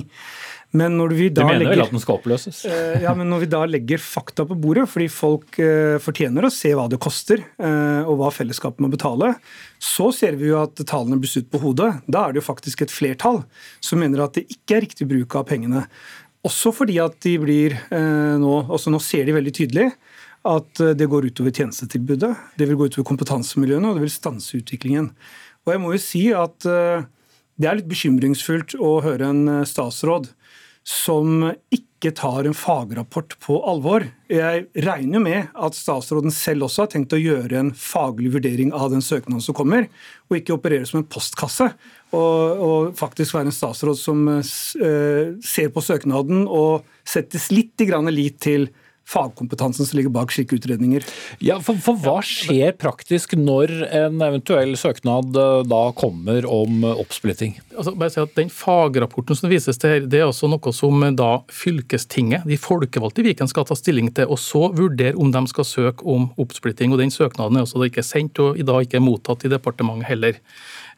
[0.77, 2.61] Men når vi da du mener legger, vel at den skal oppløses?
[2.69, 5.59] Eh, ja, men når vi da legger fakta på bordet, fordi folk
[6.05, 9.33] fortjener å se hva det koster, og hva fellesskapet må betale,
[9.81, 11.91] så ser vi jo at tallene blir snudd på hodet.
[12.05, 13.43] Da er det jo faktisk et flertall
[13.81, 15.87] som mener at det ikke er riktig bruk av pengene.
[16.47, 19.91] Også fordi at de blir eh, nå også Nå ser de veldig tydelig
[20.49, 22.31] at eh, det går utover tjenestetilbudet.
[22.59, 25.11] Det vil gå utover kompetansemiljøene, og det vil stanse utviklingen.
[25.67, 27.07] Og jeg må jo si at eh,
[27.59, 30.31] det er litt bekymringsfullt å høre en statsråd
[30.89, 34.07] som ikke tar en fagrapport på alvor.
[34.33, 38.89] Jeg regner med at statsråden selv også har tenkt å gjøre en faglig vurdering av
[38.95, 39.91] den søknaden som kommer,
[40.31, 41.69] og ikke operere som en postkasse.
[42.17, 44.41] Og, og faktisk være en statsråd som uh,
[45.45, 47.77] ser på søknaden og settes litt
[48.09, 48.71] lit til
[49.09, 51.05] fagkompetansen som ligger bak slike utredninger.
[51.45, 57.57] Ja, for, for, Hva skjer praktisk når en eventuell søknad eh, da kommer om oppsplitting?
[57.77, 61.03] Altså, bare si at Den fagrapporten som vises til her, det er også noe som
[61.07, 65.33] eh, da fylkestinget, de folkevalgte i Viken, skal ta stilling til, og så vurdere om
[65.33, 66.93] de skal søke om oppsplitting.
[66.93, 70.11] og Den søknaden er også da ikke sendt og i dag ikke mottatt i departementet
[70.13, 70.43] heller.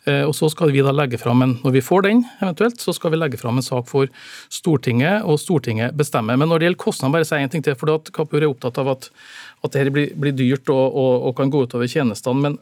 [0.08, 2.94] Eh, og så skal vi da legge fram en, Når vi får den, eventuelt, så
[2.96, 4.08] skal vi legge fram en sak for
[4.48, 6.38] Stortinget, og Stortinget bestemmer.
[6.40, 7.76] Men når det gjelder kostnader, bare si en ting til.
[7.76, 9.10] for at Kapur er opptatt av at,
[9.64, 12.40] at dette blir, blir dyrt og, og, og, kan gå utover tjenestene.
[12.40, 12.58] Men,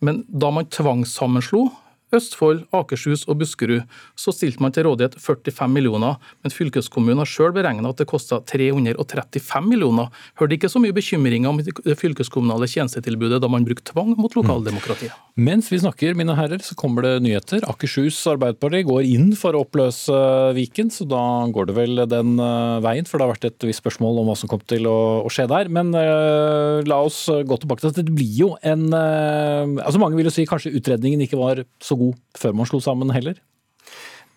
[0.00, 1.70] men da man tvangssammenslo
[2.12, 3.86] Østfold, Akershus og Buskerud,
[4.18, 8.40] så stilte man til rådighet 45 millioner, men fylkeskommunen har sjøl beregna at det kosta
[8.48, 10.10] 335 millioner.
[10.40, 15.12] Hørte ikke så mye bekymringer om det fylkeskommunale tjenestetilbudet da man brukte tvang mot lokaldemokratiet.
[15.12, 15.46] Mm.
[15.48, 17.64] Mens vi snakker, mine herrer, så kommer det nyheter.
[17.70, 20.12] Akershus Arbeiderparti går inn for å oppløse
[20.56, 21.22] Viken, så da
[21.52, 23.08] går det vel den eh, veien.
[23.08, 24.98] For det har vært et visst spørsmål om hva som kom til å,
[25.32, 25.70] skje der.
[25.72, 30.18] Men uh, la oss gå tilbake til at det blir jo en uh, altså Mange
[30.18, 33.40] vil jo si kanskje utredningen ikke var så god god før man slo sammen heller?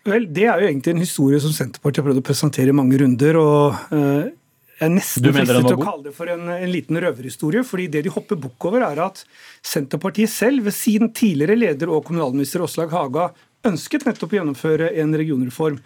[0.06, 3.00] Vel, Det er jo egentlig en historie som Senterpartiet har prøvd å presentere i mange
[3.02, 3.40] runder.
[3.42, 4.28] og uh,
[4.76, 7.66] Jeg er nesten fristet til å kalle det for en, en, liten røverhistorie.
[7.66, 9.24] fordi Det de hopper bukk over, er at
[9.66, 13.32] Senterpartiet selv, ved sin tidligere leder og kommunalminister Åslaug Haga,
[13.70, 15.80] ønsket nettopp å gjennomføre en regionreform.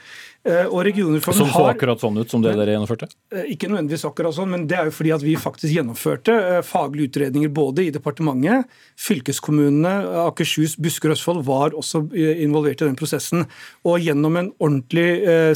[0.47, 3.09] Eh, og regionreformen Som så akkurat sånn ut som det dere gjennomførte?
[3.35, 6.59] Eh, ikke nødvendigvis akkurat sånn, men det er jo fordi at vi faktisk gjennomførte eh,
[6.63, 8.69] faglige utredninger både i departementet,
[9.03, 9.91] fylkeskommunene,
[10.23, 13.43] Akershus, Buskerud og Østfold var også involvert i den prosessen.
[13.83, 15.09] Og gjennom en ordentlig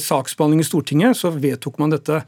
[0.03, 2.23] saksbehandling i Stortinget så vedtok man dette.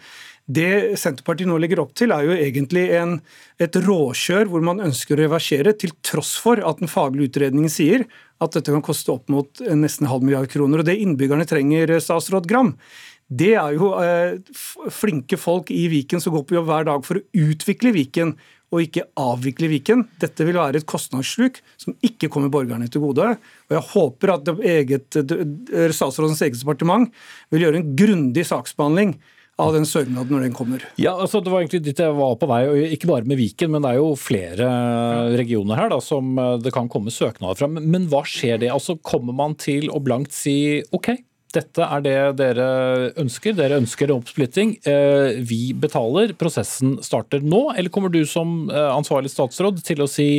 [0.46, 3.16] Det Senterpartiet nå legger opp til, er jo egentlig en,
[3.58, 8.06] et råkjør hvor man ønsker å reversere, til tross for at den faglige utredningen sier
[8.44, 10.84] at dette kan koste opp mot nesten halv milliard kroner.
[10.84, 12.76] Og det innbyggerne trenger, statsråd Gram,
[13.26, 14.38] det er jo eh,
[14.94, 18.36] flinke folk i Viken som går på jobb hver dag for å utvikle Viken
[18.74, 20.04] og ikke avvikle Viken.
[20.22, 23.32] Dette vil være et kostnadssluk som ikke kommer borgerne til gode.
[23.70, 25.18] Og Jeg håper at eget,
[25.96, 27.10] statsrådens eget departement
[27.54, 29.16] vil gjøre en grundig saksbehandling
[29.62, 30.84] av den søknaden når den kommer.
[31.00, 32.64] Ja, altså Det var egentlig dit jeg var på vei,
[32.96, 34.68] ikke bare med Viken, men det er jo flere
[35.36, 37.70] regioner her da, som eh, det kan komme søknader fra.
[37.72, 38.74] Men hva skjer det?
[38.74, 41.14] Altså Kommer man til å blankt si OK,
[41.56, 42.68] dette er det dere
[43.22, 44.76] ønsker, dere ønsker oppsplitting.
[44.84, 47.70] Eh, vi betaler, prosessen starter nå.
[47.78, 50.30] Eller kommer du som eh, ansvarlig statsråd til å si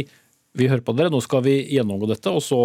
[0.57, 2.61] vi hører på dere, nå skal vi gjennomgå dette, og så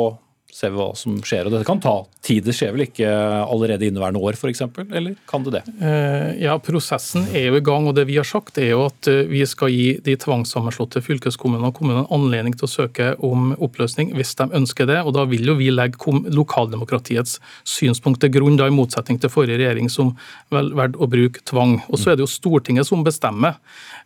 [0.51, 1.47] ser vi hva som skjer.
[1.47, 1.93] og Dette kan ta
[2.25, 2.43] tid.
[2.45, 5.61] Det skjer vel ikke allerede inneværende år f.eks., eller kan det det?
[5.81, 7.87] Eh, ja, Prosessen er jo i gang.
[7.87, 11.71] og Det vi har sagt er jo at eh, vi skal gi de tvangssammenslåtte fylkeskommunene
[11.71, 14.99] og kommunene anledning til å søke om oppløsning hvis de ønsker det.
[15.01, 19.61] og Da vil jo vi legge lokaldemokratiets synspunkt til grunn, da i motsetning til forrige
[19.61, 20.13] regjering som
[20.53, 21.79] vel valgte å bruke tvang.
[21.89, 23.57] Og Så er det jo Stortinget som bestemmer.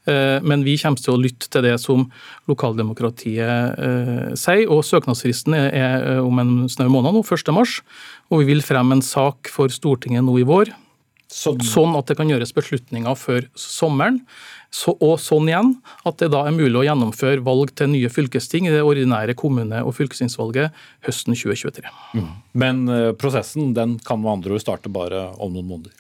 [0.05, 2.05] Eh, men vi kommer til å lytte til det som
[2.47, 4.69] lokaldemokratiet sier.
[4.69, 7.53] og Søknadsfristen er om en snau måned nå, 1.
[7.55, 7.79] mars.
[8.31, 10.73] Og vi vil fremme en sak for Stortinget nå i vår.
[11.35, 11.57] Sånn.
[11.65, 14.21] sånn at det kan gjøres beslutninger før sommeren.
[14.75, 15.71] Så, og sånn igjen
[16.07, 19.81] at det da er mulig å gjennomføre valg til nye fylkesting i det ordinære kommune-
[19.87, 20.75] og fylkestingsvalget
[21.07, 21.91] høsten 2023.
[22.19, 22.29] Mm.
[22.59, 25.95] Men uh, prosessen den kan med andre ord starte bare om noen måneder?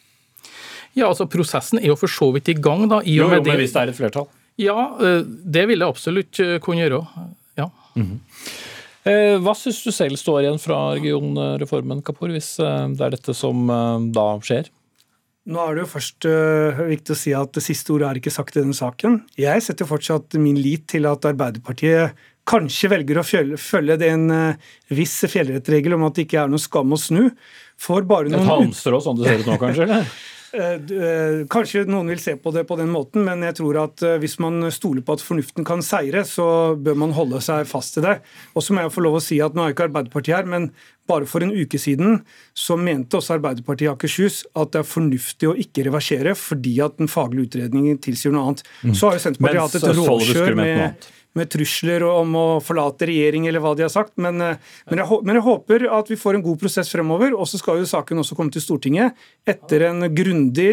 [0.95, 2.85] Ja, altså Prosessen er jo for så vidt i gang.
[2.91, 3.01] da.
[3.03, 4.29] I jo, jo, men hvis det er et flertall?
[4.61, 7.01] Ja, uh, det vil det absolutt uh, kunne gjøre.
[7.59, 7.71] Ja.
[7.95, 8.19] Mm -hmm.
[9.05, 13.35] Eh, hva syns du selv står igjen fra regionreformen, Kapur, hvis eh, det er dette
[13.37, 14.71] som eh, da skjer?
[15.45, 18.31] Nå er det jo først uh, viktig å si at det siste ordet er ikke
[18.33, 19.19] sagt i denne saken.
[19.37, 22.17] Jeg setter fortsatt min lit til at Arbeiderpartiet
[22.49, 23.25] kanskje velger å
[23.61, 27.27] følge en uh, viss fjellrettregel om at det ikke er noe skam å snu.
[27.77, 28.41] For bare noen...
[28.41, 29.85] Et halmstrå, sånn det ser ut nå, kanskje?
[29.85, 30.09] eller?
[30.55, 34.03] Eh, eh, kanskje noen vil se på det på den måten, men jeg tror at
[34.05, 36.47] eh, hvis man stoler på at fornuften kan seire, så
[36.79, 38.19] bør man holde seg fast til det.
[38.55, 40.69] Og så må jeg få lov å si at Nå er ikke Arbeiderpartiet her, men
[41.09, 42.21] bare for en uke siden
[42.57, 46.97] så mente også Arbeiderpartiet i Akershus at det er fornuftig å ikke reversere fordi at
[47.01, 48.65] den faglige utredningen tilsier noe annet.
[48.81, 48.95] Mm.
[48.95, 53.63] Så har jo Senterpartiet hatt et råkjør med med trusler om å forlate regjering, eller
[53.63, 54.13] hva de har sagt.
[54.21, 57.35] Men, eh, men, jeg, men, jeg, håper at vi får en god prosess fremover.
[57.35, 60.69] Og så skal jo saken også komme til Stortinget etter en grundig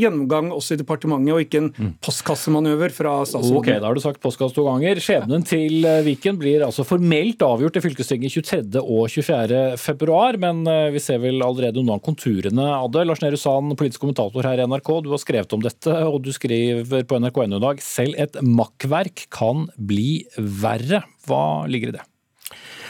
[0.00, 1.92] gjennomgang også i departementet, og ikke en mm.
[2.04, 3.60] postkassemanøver fra statsråden.
[3.60, 5.00] Ok, da har du sagt postkasse to ganger.
[5.04, 8.80] Skjebnen til eh, Viken blir altså formelt avgjort i fylkestinget 23.
[8.80, 9.62] og 24.
[9.82, 13.04] februar, men eh, vi ser vel allerede noen av konturene av det.
[13.06, 16.32] Lars Nehru Sand, politisk kommentator her i NRK, du har skrevet om dette, og du
[16.34, 20.05] skriver på nrk.no i dag selv et makkverk kan bli
[20.36, 21.02] verre.
[21.26, 22.04] Hva ligger i det?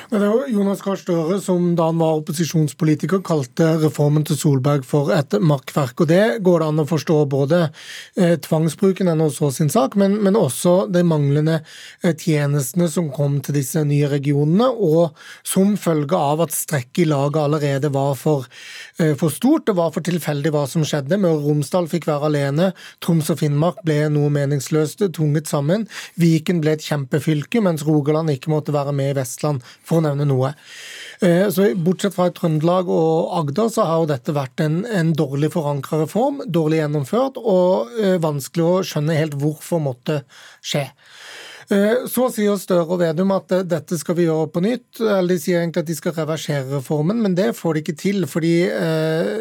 [0.07, 5.11] Det var Jonas Gahr Støre som da han var opposisjonspolitiker kalte reformen til Solberg for
[5.11, 6.05] et makkverk.
[6.05, 7.59] Og Det går det an å forstå både
[8.15, 11.57] eh, tvangsbruken er nå så sin sak, men, men også de manglende
[12.05, 17.09] eh, tjenestene som kom til disse nye regionene, og som følge av at strekket i
[17.11, 18.47] laget allerede var for,
[19.03, 19.67] eh, for stort.
[19.67, 21.19] Det var for tilfeldig hva som skjedde.
[21.19, 22.71] Møre og Romsdal fikk være alene.
[23.03, 25.89] Troms og Finnmark ble noe meningsløst tvunget sammen.
[26.15, 29.67] Viken ble et kjempefylke, mens Rogaland ikke måtte være med i Vestland.
[29.96, 30.53] for for å nevne noe.
[31.25, 35.53] Eh, så Bortsett fra Trøndelag og Agder, så har jo dette vært en, en dårlig
[35.55, 40.21] forankra reform, dårlig gjennomført, og eh, vanskelig å skjønne helt hvorfor måtte
[40.61, 40.91] skje.
[41.73, 45.01] Eh, så sier Støre og Vedum at dette skal vi gjøre på nytt.
[45.01, 48.27] eller De sier egentlig at de skal reversere reformen, men det får de ikke til.
[48.31, 48.55] Fordi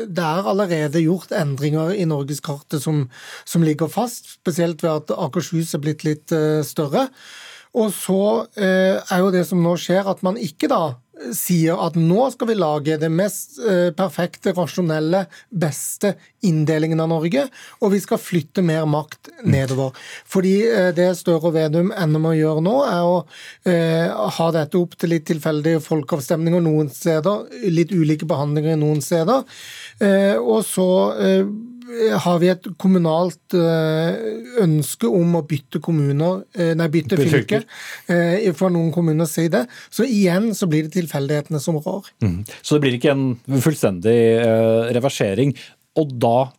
[0.08, 3.04] det er allerede gjort endringer i norgeskartet som,
[3.46, 6.34] som ligger fast, spesielt ved at Akershus er blitt litt
[6.66, 7.12] større.
[7.76, 8.22] Og så
[8.56, 10.84] eh, er jo det som nå skjer, at man ikke da
[11.34, 17.46] sier at nå skal vi lage det mest eh, perfekte, rasjonelle, beste inndelingen av Norge,
[17.82, 19.96] og vi skal flytte mer makt nedover.
[20.30, 23.16] Fordi eh, det Støre og Vedum ender med å gjøre nå, er å
[23.72, 29.48] eh, ha dette opp til litt tilfeldige folkeavstemninger noen steder, litt ulike behandlinger noen steder,
[30.04, 31.56] eh, og så eh,
[32.24, 34.16] har vi et kommunalt eh,
[34.64, 37.62] ønske om å bytte kommuner, eh, nei, bytte fylke,
[38.12, 39.66] eh, for noen kommuner sier det.
[39.94, 42.10] Så igjen så blir det tilfeldighetene som rår.
[42.26, 42.40] Mm.
[42.62, 43.28] Så det blir ikke en
[43.62, 44.18] fullstendig
[44.96, 45.54] reversering.
[46.00, 46.50] Og da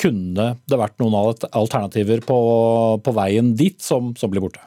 [0.00, 1.18] kunne det vært noen
[1.50, 2.38] alternativer på,
[3.04, 4.62] på veien dit som, som blir borte?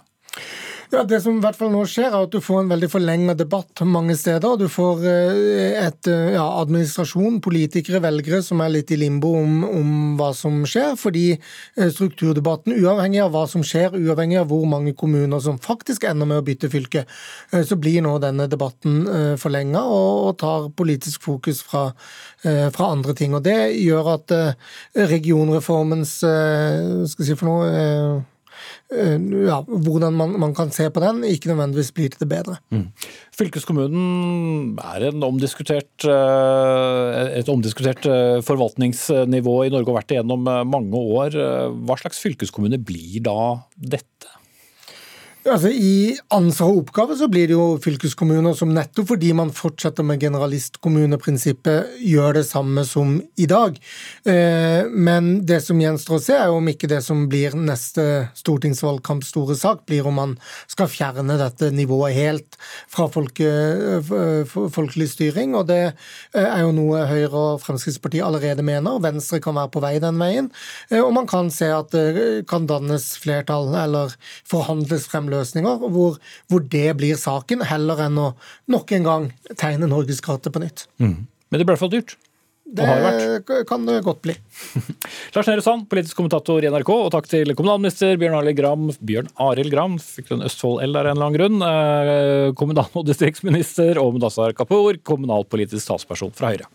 [0.94, 3.40] Ja, Det som i hvert fall nå skjer, er at du får en veldig forlenget
[3.40, 4.60] debatt mange steder.
[4.62, 9.64] Du får eh, et eh, ja, administrasjon, politikere, velgere som er litt i limbo om,
[9.66, 10.94] om, hva som skjer.
[11.02, 16.06] Fordi eh, strukturdebatten, uavhengig av hva som skjer, uavhengig av hvor mange kommuner som faktisk
[16.12, 17.08] ender med å bytte fylke,
[17.50, 19.02] så blir nå denne debatten
[19.42, 21.88] forlenget og, tar politisk fokus fra,
[22.44, 23.34] fra, andre ting.
[23.34, 24.36] Og Det gjør at
[25.14, 28.30] regionreformens skal si for noe
[29.48, 32.58] ja, hvordan man, man, kan se på den, ikke nødvendigvis blir til det bedre.
[32.74, 32.86] Mm.
[33.34, 41.04] Fylkeskommunen er omdiskutert, eh, et omdiskutert eh, forvaltningsnivå i Norge og vært det gjennom mange
[41.20, 41.40] år.
[41.84, 43.38] Hva slags fylkeskommune blir da
[43.76, 44.33] dette?
[45.44, 50.06] Altså, I ansvar og oppgave så blir det jo fylkeskommuner som nettopp fordi man fortsetter
[50.08, 53.76] med generalistkommuneprinsippet, gjør det samme som i dag.
[54.24, 58.06] Eh, men det som gjenstår å se, er om ikke det som blir neste
[58.40, 60.38] stortingsvalgkamp store sak, blir om man
[60.72, 63.52] skal fjerne dette nivået helt fra folke,
[64.72, 65.58] folkelig styring.
[65.60, 69.02] Og det eh, er jo noe Høyre og Fremskrittspartiet allerede mener.
[69.04, 70.50] Venstre kan være på vei den veien.
[70.88, 74.16] Eh, og man kan se at det kan dannes flertall eller
[74.48, 76.20] forhandles frem løsninger, hvor,
[76.52, 78.34] hvor, det blir saken, heller enn å
[78.72, 80.88] nok en gang tegne norgeskartet på nytt.
[81.02, 81.26] Mm.
[81.26, 82.16] Men det ble i hvert fall dyrt.
[82.74, 82.86] Det,
[83.46, 84.34] det kan det godt bli.
[85.36, 88.88] Lars Nehru Sand, politisk kommentator i NRK, og takk til kommunalminister Bjørn Arild Gram.
[89.04, 91.66] Bjørn Arild Gram fikk du en Østfold-L der en eller annen grunn.
[91.68, 96.72] Eh, kommunal- og distriktsminister og Mudassar Kapur, kommunalpolitisk talsperson fra Høyre.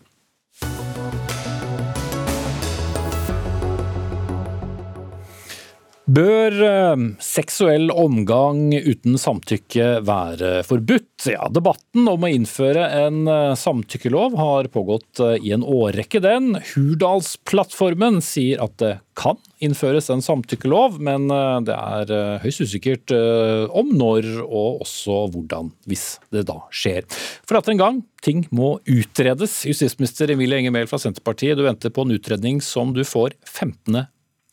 [6.09, 11.27] Bør eh, seksuell omgang uten samtykke være forbudt?
[11.29, 16.55] Ja, Debatten om å innføre en eh, samtykkelov har pågått eh, i en årrekke, den.
[16.71, 21.27] Hurdalsplattformen sier at det kan innføres en samtykkelov, men
[21.67, 27.03] det er høyst usikkert om når og også hvordan, hvis det da skjer.
[27.43, 29.65] For at en gang, ting må utredes.
[29.67, 34.07] Justisminister Emilie Enger Mehl fra Senterpartiet, du venter på en utredning som du får 15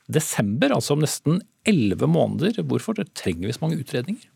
[0.06, 2.62] desember, altså om nesten elleve måneder.
[2.62, 4.30] Hvorfor trenger vi så mange utredninger?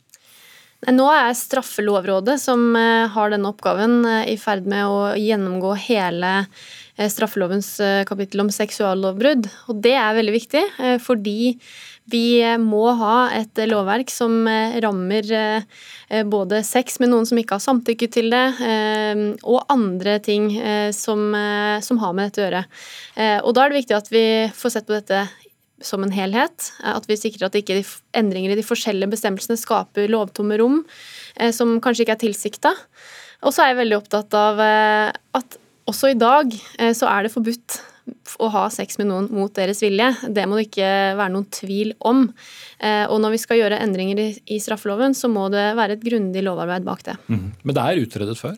[0.88, 6.30] Nå er Straffelovrådet, som eh, har denne oppgaven, eh, i ferd med å gjennomgå hele
[6.40, 7.74] eh, straffelovens
[8.08, 9.50] kapittel om seksuallovbrudd.
[9.68, 10.62] Og det er veldig viktig,
[11.04, 11.52] fordi
[12.10, 14.48] vi må ha et lovverk som
[14.82, 15.28] rammer
[16.26, 18.42] både sex med noen som ikke har samtykke til det,
[19.46, 20.48] og andre ting
[20.96, 21.22] som,
[21.86, 22.64] som har med dette å gjøre.
[23.46, 24.24] Og da er det viktig at vi
[24.58, 25.22] får sett på dette
[25.84, 26.70] som en helhet.
[26.86, 27.80] At vi sikrer at ikke
[28.16, 30.82] endringer i de forskjellige bestemmelsene skaper lovtomme rom
[31.36, 32.74] eh, som kanskje ikke er tilsikta.
[33.46, 35.60] Og så er jeg veldig opptatt av eh, at
[35.90, 37.80] også i dag eh, så er det forbudt
[38.42, 40.08] å ha sex med noen mot deres vilje.
[40.34, 42.24] Det må det ikke være noen tvil om.
[42.80, 46.82] Og når vi skal gjøre endringer i straffeloven, så må det være et grundig lovarbeid
[46.88, 47.14] bak det.
[47.28, 47.44] Mm.
[47.62, 48.56] Men det er utredet før?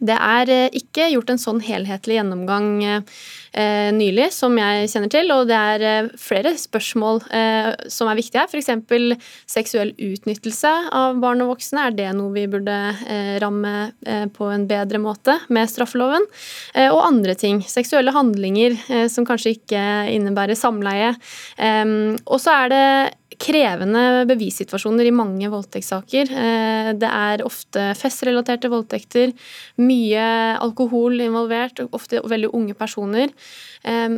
[0.00, 2.70] Det er ikke gjort en sånn helhetlig gjennomgang
[3.52, 5.32] eh, nylig, som jeg kjenner til.
[5.34, 8.50] Og det er eh, flere spørsmål eh, som er viktige her.
[8.50, 9.30] F.eks.
[9.50, 11.88] seksuell utnyttelse av barn og voksne.
[11.88, 12.76] Er det noe vi burde
[13.06, 13.74] eh, ramme
[14.06, 16.26] eh, på en bedre måte med straffeloven?
[16.74, 17.62] Eh, og andre ting.
[17.66, 18.76] Seksuelle handlinger
[19.10, 19.82] som kanskje ikke
[20.12, 21.12] innebærer samleie.
[21.60, 22.84] og så er det
[23.40, 26.30] krevende bevissituasjoner i mange voldtektssaker.
[27.00, 29.32] Det er ofte festrelaterte voldtekter,
[29.80, 30.26] mye
[30.60, 33.32] alkohol involvert, ofte veldig unge personer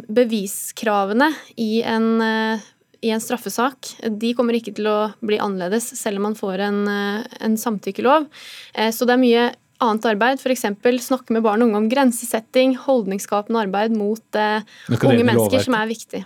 [0.08, 2.60] beviskravene i en, eh,
[3.02, 6.88] i en straffesak de kommer ikke til å bli annerledes selv om man får en,
[6.88, 8.28] eh, en samtykkelov.
[8.74, 10.62] Eh, så det er mye annet arbeid, f.eks.
[11.02, 16.24] snakke med barn og unge om grensesetting, holdningsskapende arbeid mot unge mennesker, som er viktig.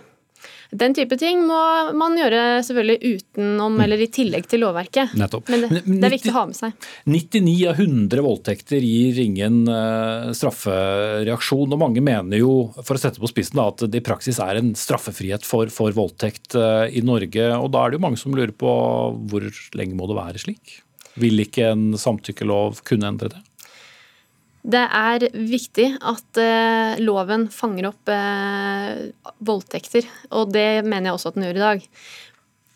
[0.71, 1.59] Den type ting må
[1.95, 3.83] man gjøre selvfølgelig utenom mm.
[3.85, 5.13] eller i tillegg til lovverket.
[5.19, 5.47] Nettopp.
[5.53, 6.87] Men det, det, er viktig å ha med seg.
[7.07, 11.71] 99 av 100 voldtekter gir ingen uh, straffereaksjon.
[11.71, 14.59] og Mange mener jo for å sette på spissen da, at det i praksis er
[14.59, 17.47] en straffefrihet for, for voldtekt uh, i Norge.
[17.55, 18.75] og Da er det jo mange som lurer på
[19.31, 19.47] hvor
[19.77, 20.81] lenge må det være slik?
[21.17, 23.46] Vil ikke en samtykkelov kunne endre det?
[24.67, 29.05] Det er viktig at eh, loven fanger opp eh,
[29.47, 31.85] voldtekter, og det mener jeg også at den gjør i dag.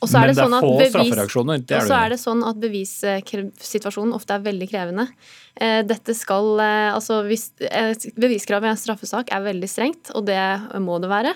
[0.01, 1.59] Men det er, sånn få straffereaksjoner?
[1.77, 5.05] Og så er det sånn at bevissituasjonen ofte er veldig krevende.
[5.53, 7.51] Eh, dette skal, altså hvis,
[8.15, 10.41] Beviskravet i en straffesak er veldig strengt, og det
[10.81, 11.35] må det være.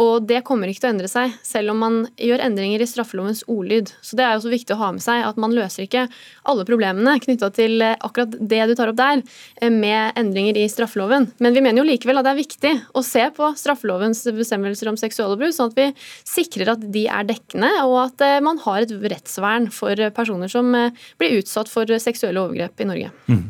[0.00, 3.42] Og det kommer ikke til å endre seg, selv om man gjør endringer i straffelovens
[3.50, 3.92] ordlyd.
[4.00, 6.06] Så det er også viktig å ha med seg at man løser ikke
[6.48, 9.22] alle problemene knytta til eh, akkurat det du tar opp der,
[9.60, 11.28] eh, med endringer i straffeloven.
[11.44, 14.98] Men vi mener jo likevel at det er viktig å se på straffelovens bestemmelser om
[15.00, 15.88] seksuallovbrudd, sånn at vi
[16.28, 20.72] sikrer at de er dekkende, og at eh, man har et rettsvern for personer som
[21.20, 23.12] blir utsatt for seksuelle overgrep i Norge.
[23.28, 23.44] Mm.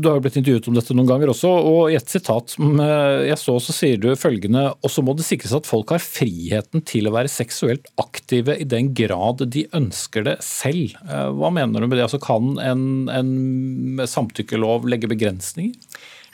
[0.00, 2.76] Du har jo blitt intervjuet om dette noen ganger også, og i et sitat som
[2.80, 7.08] jeg så, så sier du følgende også må det sikres at folk har friheten til
[7.08, 10.96] å være seksuelt aktive i den grad de ønsker det selv.
[11.08, 12.06] Eh, hva mener du med det?
[12.06, 15.76] Altså, kan en, en samtykkelov legge begrensninger?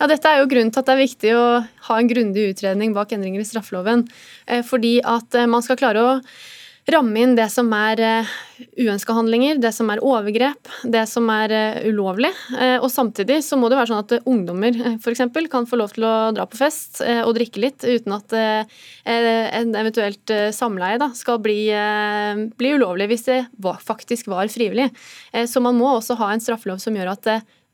[0.01, 1.45] Ja, Dette er jo grunnen til at det er viktig å
[1.91, 4.07] ha en grundig utredning bak endringer i straffeloven.
[4.49, 6.15] Eh, fordi at eh, man skal klare å
[6.89, 8.31] ramme inn det som er uh,
[8.81, 12.31] uønska handlinger, det som er overgrep, det som er uh, ulovlig.
[12.55, 15.25] Uh, og samtidig så må det være sånn at ungdommer f.eks.
[15.53, 20.33] kan få lov til å dra på fest og drikke litt uten at en eventuelt
[20.55, 21.59] samleie da, skal bli,
[22.59, 23.39] bli, ulovlig hvis det
[23.85, 24.91] faktisk var frivillig.
[25.47, 27.31] så man må også ha en straffelov som gjør at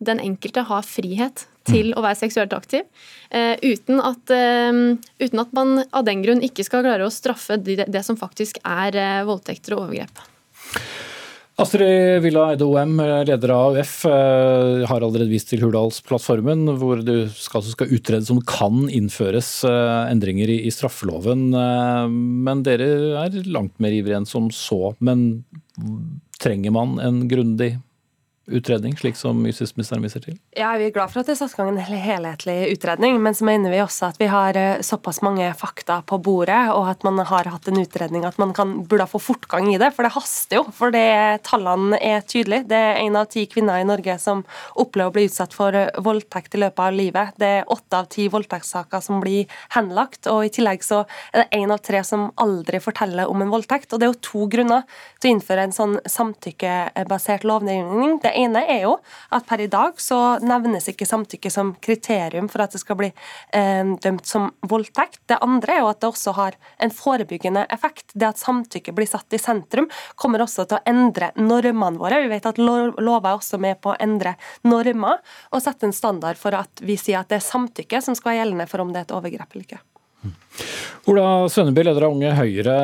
[0.06, 2.86] den enkelte har frihet til å være seksuelt aktiv,
[3.34, 7.58] uh, uten, at, uh, uten, at, man av den grunn ikke skal klare å straffe
[7.60, 10.24] det, som faktisk er uh, voldtekter og overgrep.
[11.56, 13.92] Astrid Villa Eide OM, leder av AUF,
[14.90, 20.68] har allerede vist til Hurdalsplattformen, hvor det skal, skal utredes om kan innføres endringer i
[20.68, 21.46] straffeloven.
[22.44, 22.90] Men dere
[23.22, 24.92] er langt mer ivrige enn som så.
[25.00, 25.46] Men
[26.36, 27.78] trenger man en grundig
[28.46, 30.36] utredning, slik som justisministeren viser til?
[30.56, 33.34] Ja, Vi er glad for at det er satt i gang en helhetlig utredning, men
[33.34, 37.02] så mener vi også at vi har eh, såpass mange fakta på bordet, og at
[37.06, 39.90] man har hatt en utredning at man kan, burde få fortgang i det.
[39.96, 40.64] For det haster jo.
[40.76, 42.68] For det, tallene er tydelige.
[42.70, 44.44] Det er én av ti kvinner i Norge som
[44.78, 47.34] opplever å bli utsatt for eh, voldtekt i løpet av livet.
[47.40, 51.60] Det er åtte av ti voldtektssaker som blir henlagt, og i tillegg så er det
[51.62, 53.90] én av tre som aldri forteller om en voldtekt.
[53.90, 54.86] Og det er jo to grunner
[55.18, 58.20] til å innføre en sånn samtykkebasert lovgivning.
[58.22, 58.96] Det ene er jo
[59.34, 63.10] at per i dag så nevnes ikke samtykke som kriterium for at det skal bli
[63.56, 65.22] eh, dømt som voldtekt.
[65.30, 68.12] Det andre er jo at det også har en forebyggende effekt.
[68.14, 72.22] Det at samtykke blir satt i sentrum, kommer også til å endre normene våre.
[72.24, 75.20] Vi vet at lover er også med på å endre normer
[75.50, 78.44] og sette en standard for at vi sier at det er samtykke som skal være
[78.44, 79.82] gjeldende for om det er et overgrep eller ikke.
[81.06, 82.76] Ola Sønneby, leder av Unge Høyre.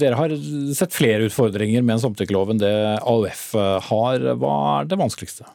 [0.00, 0.36] Dere har
[0.74, 3.44] sett flere utfordringer med en samtykkelov enn det AUF
[3.88, 4.30] har.
[4.40, 5.46] Hva er det vanskeligste?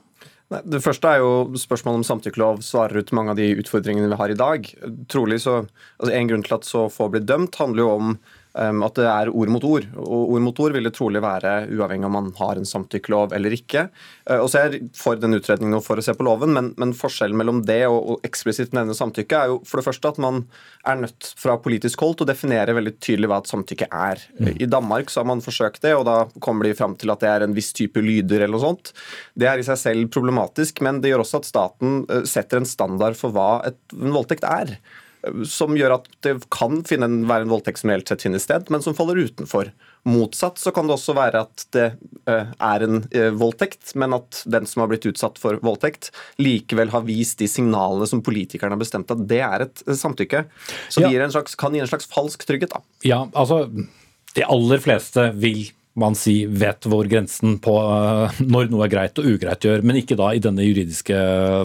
[0.53, 4.19] Nei, det første er jo spørsmålet om samtykkelov svarer ut mange av de utfordringene vi
[4.21, 4.69] har i dag.
[5.11, 5.59] Trolig så,
[5.99, 8.13] altså En grunn til at så få blir dømt, handler jo om
[8.57, 9.87] at det er ord mot ord.
[10.01, 13.53] Og ord mot ord vil det trolig være uavhengig om man har en samtykkelov eller
[13.53, 13.87] ikke.
[14.29, 16.71] Uh, og så er jeg for den utredningen og for å se på loven, men,
[16.81, 20.21] men forskjellen mellom det og, og eksplisitt nevne samtykke er jo for det første at
[20.23, 20.43] man
[20.87, 24.23] er nødt fra politisk hold til å definere veldig tydelig hva et samtykke er.
[24.39, 24.53] Mm.
[24.55, 27.31] I Danmark så har man forsøkt det, og da kommer de fram til at det
[27.31, 28.93] er en viss type lyder eller noe sånt.
[29.37, 32.69] Det er i seg selv problematisk, men det gjør også at staten uh, setter en
[32.69, 34.77] standard for hva et, en voldtekt er
[35.47, 38.83] som gjør at det kan finne, være en voldtekt som reelt sett finner sted, men
[38.83, 39.71] som faller utenfor.
[40.07, 41.87] Motsatt så kan det også være at det
[42.29, 46.93] uh, er en uh, voldtekt, men at den som har blitt utsatt for voldtekt, likevel
[46.93, 50.45] har vist de signalene som politikerne har bestemt at det er et uh, samtykke.
[50.93, 51.11] Så ja.
[51.11, 52.77] det slags, kan gi en slags falsk trygghet.
[52.77, 52.83] da.
[53.07, 53.65] Ja, altså
[54.37, 57.73] De aller fleste vil man si vet hvor grensen på
[58.53, 61.17] når noe er greit og ugreit gjør, men ikke da i denne juridiske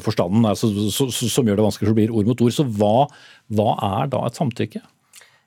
[0.04, 2.56] forstanden altså, som gjør det vanskelig, så blir ord mot ord.
[2.56, 2.96] Så hva
[3.52, 4.80] hva er da et samtykke?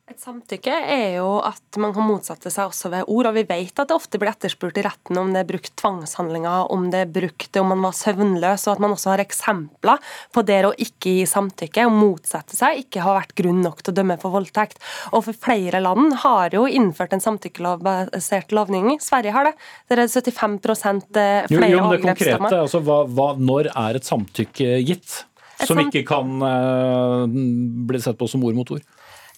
[0.05, 3.79] Et samtykke er jo at man kan motsette seg også ved ord, og vi vet
[3.81, 7.13] at det ofte blir etterspurt i retten om det er brukt tvangshandlinger, om det er
[7.15, 11.15] brukt om man var søvnløs, og at man også har eksempler på det å ikke
[11.15, 14.77] gi samtykke og motsette seg ikke har vært grunn nok til å dømme for voldtekt.
[15.09, 19.01] Og for flere land har jo innført en samtykkelovbasert lovgivning.
[19.01, 19.55] Sverige har det.
[19.89, 24.77] Det er 75 flere jo, jo, det konkrete, altså, hva, hva, Når er et samtykke
[24.85, 25.23] gitt?
[25.65, 28.85] Som ikke kan uh, bli sett på som ord mot ord?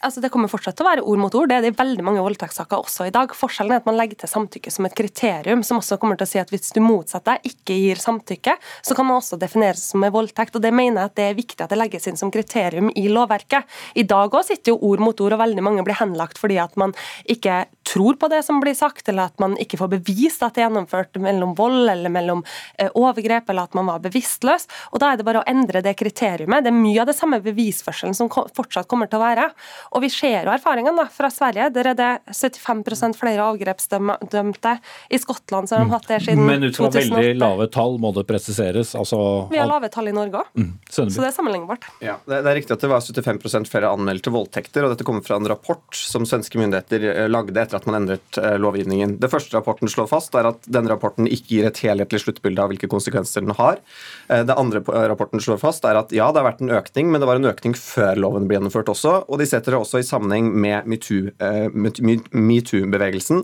[0.06, 1.50] Altså, det kommer fortsatt til å være ord mot ord.
[1.50, 3.32] Det er det i veldig mange voldtektssaker også i dag.
[3.34, 6.30] Forskjellen er at man legger til samtykke som et kriterium, som også kommer til å
[6.30, 8.54] si at hvis du motsetter deg, ikke gir samtykke,
[8.86, 10.56] så kan man også defineres som en voldtekt.
[10.56, 13.08] og Det mener jeg at det er viktig at det legges inn som kriterium i
[13.10, 13.66] lovverket.
[13.98, 16.78] I dag òg sitter jo ord mot ord, og veldig mange blir henlagt fordi at
[16.78, 16.94] man
[17.26, 20.64] ikke tror på det som blir sagt, eller at man ikke får bevist at det
[20.64, 22.44] er gjennomført mellom vold eller mellom
[22.78, 24.68] eh, overgrep, eller at man var bevisstløs.
[24.92, 26.66] Og Da er det bare å endre det kriteriumet.
[26.66, 29.50] Det er mye av det samme bevisførselen som fortsatt kommer til å være.
[29.96, 31.70] Og Vi ser jo erfaringene fra Sverige.
[31.76, 34.78] Der er det 75% flere overgrepsdømte.
[35.10, 36.52] I Skottland så har de hatt det siden 2008.
[36.52, 38.94] Men ut fra veldig lave tall må det presiseres?
[38.98, 39.20] Altså,
[39.52, 40.72] Vi har lave tall i Norge òg, mm.
[40.90, 41.88] så det er sammenlignbart.
[42.04, 45.40] Ja, det, er riktig at det var 75% flere anmeldte voldtekter, og dette kommer fra
[45.40, 49.18] en rapport som svenske myndigheter eh, lagde etter at man endret eh, lovgivningen.
[49.22, 52.70] Det første rapporten slår fast, er at denne rapporten ikke gir et helhetlig sluttbilde av
[52.72, 53.76] hvilke konsekvenser den har.
[54.28, 54.80] Eh, det andre
[55.12, 57.52] rapporten slår fast, er at ja, det har vært en økning, men det var en
[57.52, 59.14] økning før loven ble gjennomført også.
[59.28, 63.38] Og de setter det også i sammenheng med metoo-bevegelsen.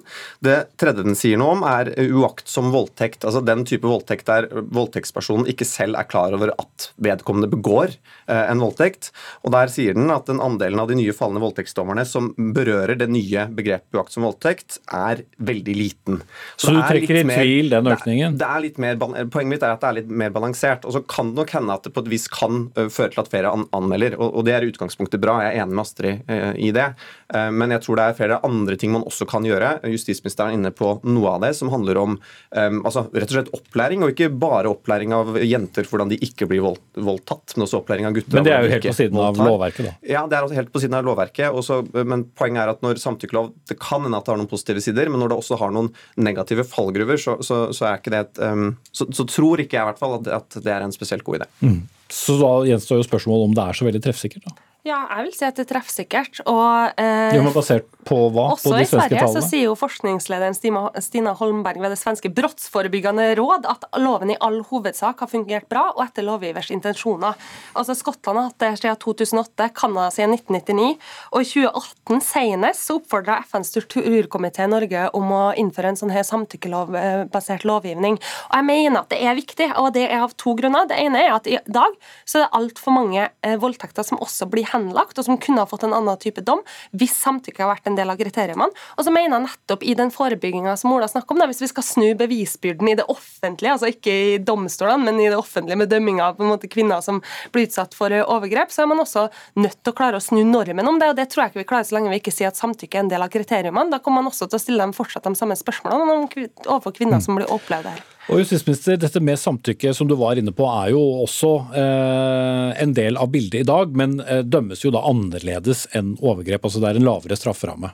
[0.43, 3.21] Det tredje den sier noe om, er uaktsom voldtekt.
[3.27, 7.88] Altså den type voldtekt der voldtektspersonen ikke selv er klar over at vedkommende begår
[8.27, 9.11] en voldtekt.
[9.43, 13.09] Og der sier den at den andelen av de nye fallende voldtektsdommerne som berører det
[13.11, 16.21] nye begrepet uaktsom som voldtekt, er veldig liten.
[16.55, 18.38] Så, så du trekker i tvil den økningen?
[18.39, 20.88] Det er, det er mer, poenget mitt er at det er litt mer balansert.
[20.88, 23.32] Og så kan det nok hende at det på et vis kan føre til at
[23.32, 25.39] flere an anmelder, og, og, det er i utgangspunktet bra.
[25.43, 26.89] Jeg er enig med Astrid uh, i det.
[27.34, 29.76] Uh, men jeg tror det er flere andre ting man også kan gjøre.
[29.91, 32.17] Justisministeren er inne på noe av det som handler om
[32.53, 36.61] altså, rett og slett opplæring, og ikke bare opplæring av jenter hvordan de ikke blir
[36.63, 38.38] vold, voldtatt, men også opplæring av gutter.
[38.38, 39.93] Men det er jo helt på siden av lovverket, da?
[40.05, 41.49] Ja, det er altså helt på siden av lovverket.
[41.53, 44.84] Også, men poenget er at når samtykkelov Det kan hende at det har noen positive
[44.86, 49.07] sider, men når det også har noen negative fallgruver, så, så, så et um, så,
[49.26, 51.49] tror ikke jeg i hvert fall at, at, det er en spesielt god idé.
[51.66, 51.82] Mm.
[52.14, 54.62] Så da gjenstår jo spørsmålet om det er så veldig treffsikkert, da.
[54.84, 56.41] Ja, jeg vil si at det er treffsikkert.
[56.43, 58.49] Og, eh, jo, men basert på hva?
[58.51, 60.57] Også på de i Sverige så sier jo forskningslederen
[60.99, 65.86] Stina Holmberg ved det svenske brottsforebyggende råd at loven i all hovedsak har fungert bra
[65.93, 67.39] og etter lovgivers intensjoner.
[67.79, 70.99] Altså Skottland har hatt det siden 2008, Canada siden 1999.
[71.31, 76.27] Og i 2018 senest så oppfordra FNs strukturkomité Norge om å innføre en sånn her
[76.27, 78.19] samtykkelovbasert lovgivning.
[78.51, 80.91] Og jeg mener at det er viktig, og det er av to grunner.
[80.91, 81.95] Det ene er at i dag
[82.27, 85.69] så er det altfor mange eh, voldtekter som også blir henlagt, og som kunne ha
[85.69, 86.63] fått en annen type dom
[86.97, 88.67] hvis samtykke har vært en del av kriteriene.
[88.97, 91.71] Og så mener jeg nettopp i den forebygginga som Ola snakker om, da, hvis vi
[91.71, 95.91] skal snu bevisbyrden i det offentlige, altså ikke i domstolene, men i det offentlige med
[95.93, 97.21] dømminga av på en måte, kvinner som
[97.53, 99.28] blir utsatt for eh, overgrep, så er man også
[99.61, 101.11] nødt til å klare å snu normen om det.
[101.13, 103.05] og Det tror jeg ikke vi klarer så lenge vi ikke sier at samtykke er
[103.05, 103.88] en del av kriteriene.
[103.91, 107.39] Da kommer man også til å stille dem fortsatt de samme spørsmålene overfor kvinner som
[107.39, 108.12] blir opplevd her.
[108.32, 112.95] Og justisminister, Dette med samtykke som du var inne på er jo også eh, en
[112.95, 116.63] del av bildet i dag, men eh, dømmes jo da annerledes enn overgrep.
[116.63, 117.91] altså Det er en lavere strafferamme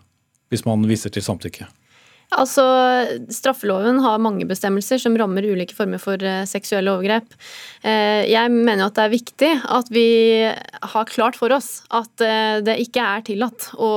[0.49, 1.67] hvis man viser til samtykke.
[2.37, 2.63] Altså,
[3.33, 7.31] Straffeloven har mange bestemmelser som rammer ulike former for eh, seksuelle overgrep.
[7.81, 10.05] Eh, jeg mener at det er viktig at vi
[10.45, 13.89] har klart for oss at eh, det ikke er tillatt å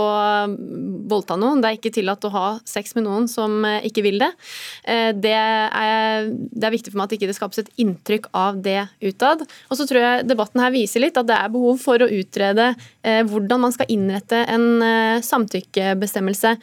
[1.12, 1.60] voldta noen.
[1.60, 4.30] Det er ikke tillatt å ha sex med noen som ikke vil det.
[4.82, 8.78] Det er, det er viktig for meg at det ikke skapes et inntrykk av det
[9.04, 9.44] utad.
[9.68, 12.72] Og så tror jeg debatten her viser litt at det er behov for å utrede
[13.02, 14.66] hvordan man skal innrette en
[15.26, 16.54] samtykkebestemmelse.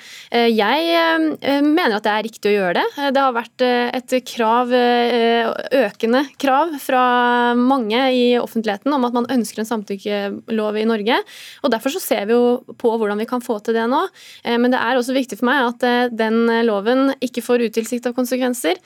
[0.49, 2.85] Jeg mener at det er riktig å gjøre det.
[2.99, 5.49] Eh, det har vært eh, et krav, eh,
[5.79, 7.03] økende krav fra
[7.57, 11.19] mange i offentligheten om at man ønsker en samtykkelov i Norge.
[11.63, 14.01] og Derfor så ser vi jo på hvordan vi kan få til det nå.
[14.45, 18.79] Men det er også viktig for meg at den loven ikke får utilsikta konsekvenser.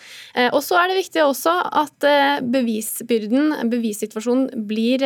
[0.52, 1.54] Og så er det viktig også
[1.84, 2.08] at
[2.54, 5.04] bevisbyrden, bevissituasjonen, blir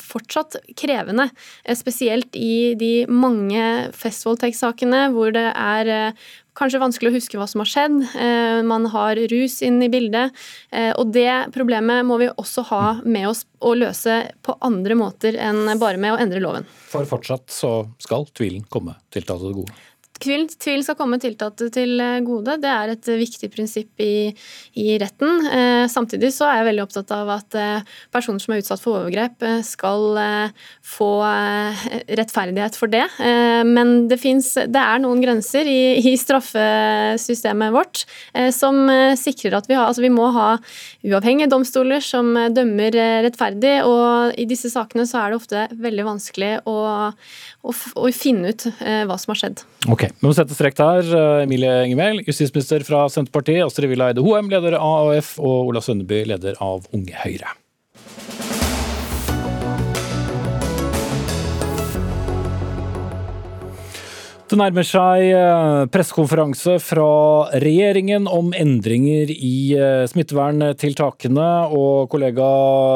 [0.00, 1.28] fortsatt krevende.
[1.76, 6.14] Spesielt i de mange festvoldtektssakene hvor det er
[6.58, 7.96] kanskje vanskelig å huske hva som har skjedd.
[8.14, 10.34] Eh, man har rus inn i bildet.
[10.70, 15.38] Eh, og det problemet må vi også ha med oss og løse på andre måter
[15.40, 16.68] enn bare med å endre loven.
[16.90, 19.82] For fortsatt så skal tvilen komme tiltalte til gode?
[20.24, 22.56] Tvil, tvil skal komme tiltalte til eh, gode.
[22.62, 24.32] Det er et viktig prinsipp i,
[24.80, 25.44] i retten.
[25.46, 29.02] Eh, samtidig så er jeg veldig opptatt av at eh, personer som er utsatt for
[29.02, 30.64] overgrep, eh, skal eh,
[30.94, 31.84] få eh,
[32.16, 33.04] rettferdighet for det.
[33.66, 38.04] men det, finnes, det er noen grenser i, i straffesystemet vårt
[38.54, 38.78] som
[39.18, 40.56] sikrer at vi har Altså vi må ha
[41.04, 42.96] uavhengige domstoler som dømmer
[43.26, 46.76] rettferdig, og i disse sakene så er det ofte veldig vanskelig å,
[47.12, 49.64] å, å finne ut hva som har skjedd.
[49.92, 51.08] Ok, Vi må sette strek der.
[51.08, 53.64] Eh, Emilie Engemel, justisminister fra Senterpartiet.
[53.66, 55.34] Astrid Villa Eide Hoem, leder av AUF.
[55.42, 57.56] Og Ola Sønneby, leder av Unge Høyre.
[64.54, 67.06] Det nærmer seg eh, pressekonferanse fra
[67.58, 71.46] regjeringen om endringer i eh, smitteverntiltakene.
[71.74, 72.50] Og kollega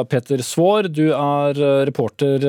[0.06, 2.46] Peter Svaar, du er eh, reporter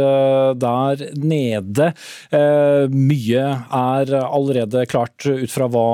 [0.62, 1.88] der nede.
[2.30, 3.48] Mye
[3.80, 5.88] er allerede klart ut fra hva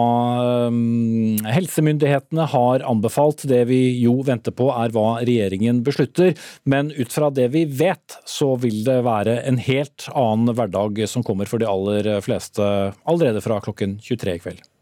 [1.55, 3.45] helsemyndighetene har anbefalt.
[3.47, 6.35] Det vi jo venter på er hva regjeringen beslutter.
[6.67, 11.23] Men ut fra det vi vet, så vil det være en helt annen hverdag som
[11.23, 12.67] kommer for de aller fleste
[13.05, 14.74] allerede fra klokken 23 i kveld.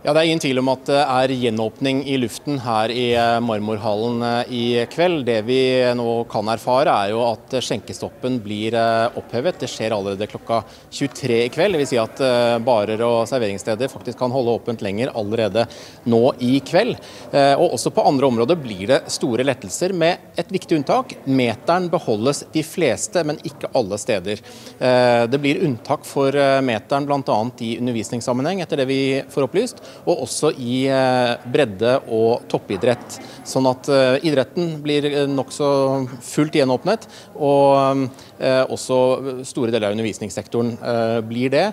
[0.00, 3.34] Ja, Det er ingen tvil om at det er gjenåpning i luften her i eh,
[3.44, 5.26] Marmorhallen eh, i kveld.
[5.26, 5.58] Det vi
[5.92, 9.58] nå kan erfare er jo at skjenkestoppen blir eh, opphevet.
[9.60, 11.76] Det skjer allerede klokka 23 i kveld.
[11.76, 12.22] Det vil si at
[12.64, 15.66] barer og serveringssteder faktisk kan holde åpent lenger allerede
[16.08, 16.96] nå i kveld.
[17.60, 21.12] Og også på andre områder blir det store lettelser, med et viktig unntak.
[21.28, 24.40] Meteren beholdes de fleste, men ikke alle steder.
[25.30, 27.38] Det blir unntak for meteren bl.a.
[27.60, 29.00] i undervisningssammenheng, etter det vi
[29.32, 33.18] får opplyst og også i eh, bredde- og toppidrett.
[33.46, 35.70] Sånn at eh, idretten blir eh, nokså
[36.24, 37.08] fullt gjenåpnet.
[37.36, 38.08] og
[38.40, 40.72] også store deler av undervisningssektoren
[41.28, 41.66] blir det.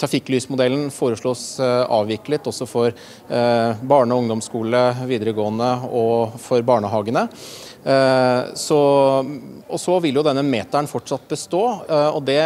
[0.00, 2.94] Trafikklysmodellen foreslås avviklet også for
[3.28, 7.28] barne- og ungdomsskole, videregående og for barnehagene.
[8.56, 8.80] Så
[9.74, 12.42] og så vil jo denne meteren fortsatt bestå, eh, og det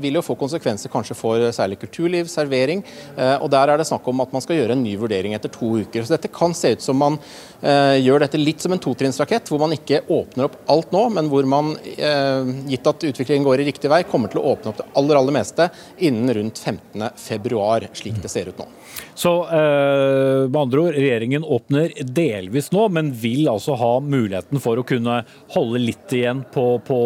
[0.00, 2.82] vil jo få konsekvenser kanskje for særlig kulturliv, servering.
[3.16, 5.52] Eh, og der er det snakk om at man skal gjøre en ny vurdering etter
[5.52, 6.02] to uker.
[6.02, 7.18] Så dette kan se ut som man
[7.62, 11.30] eh, gjør dette litt som en totrinnsrakett, hvor man ikke åpner opp alt nå, men
[11.30, 11.74] hvor man,
[12.68, 15.36] gitt at utviklingen går i riktig vei, kommer til å åpne opp det aller, aller
[15.38, 18.68] meste innen rundt 15.2, slik det ser ut nå.
[19.18, 24.86] Så med andre ord, regjeringen åpner delvis nå, men vil altså ha muligheten for å
[24.86, 25.20] kunne
[25.54, 27.00] holde litt igjen på, på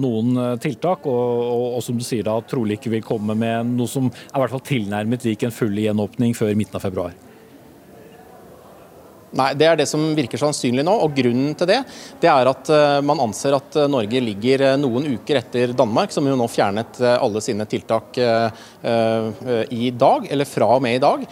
[0.00, 3.74] noen eh, tiltak, og, og, og, som du sier da, trolig ikke vil komme med
[3.76, 7.16] noe som er i hvert fall tilnærmet lik en full gjenåpning før midten av februar?
[9.38, 10.94] Nei, Det er det som virker sannsynlig nå.
[11.04, 11.80] og Grunnen til det
[12.20, 16.10] det er at uh, man anser at uh, Norge ligger uh, noen uker etter Danmark,
[16.12, 18.18] som jo nå fjernet alle sine tiltak
[19.70, 21.22] i dag, eller fra og med i dag.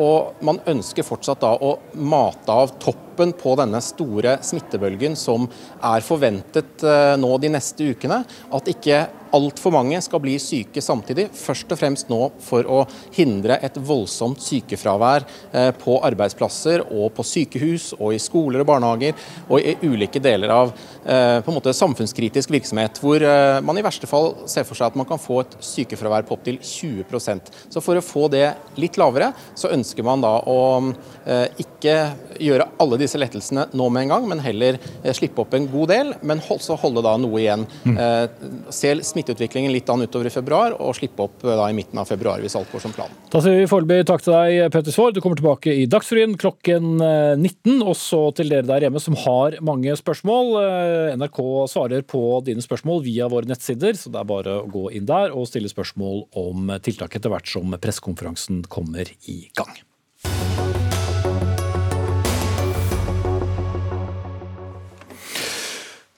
[0.00, 5.48] og Man ønsker fortsatt da å mate av toppen på denne store smittebølgen som
[5.82, 6.84] er forventet
[7.20, 8.22] nå de neste ukene.
[8.54, 9.06] At ikke
[9.36, 11.28] altfor mange skal bli syke samtidig.
[11.36, 12.82] Først og fremst nå for å
[13.14, 19.16] hindre et voldsomt sykefravær eh, på arbeidsplasser og på sykehus og i skoler og barnehager
[19.48, 23.84] og i ulike deler av eh, på en måte samfunnskritisk virksomhet, hvor eh, man i
[23.86, 27.82] verste fall ser for seg at man kan få et sykefravær på opptil 20% Så
[27.84, 28.46] For å få det
[28.80, 30.58] litt lavere, så ønsker man da å
[31.60, 31.94] ikke
[32.42, 34.78] gjøre alle disse lettelsene nå med en gang, men heller
[35.16, 37.66] slippe opp en god del, men også holde da noe igjen.
[37.84, 37.98] Mm.
[38.74, 42.08] Se smitteutviklingen litt an utover i februar, og slippe opp eh, da i midten av
[42.10, 43.16] februar hvis alt går som planen.
[43.32, 45.14] Da sier vi foreløpig takk til deg, Petter Svaar.
[45.14, 47.74] Du kommer tilbake i Dagsrevyen klokken 19.
[47.74, 50.54] Eh, og så til dere der hjemme som har mange spørsmål.
[50.62, 51.42] Eh, NRK
[51.72, 55.34] svarer på dine spørsmål via våre nettsider, så det er bare å gå inn der
[55.34, 59.89] og stille spørsmål om tiltak etter hvert som pressekonferansen kommer i gang.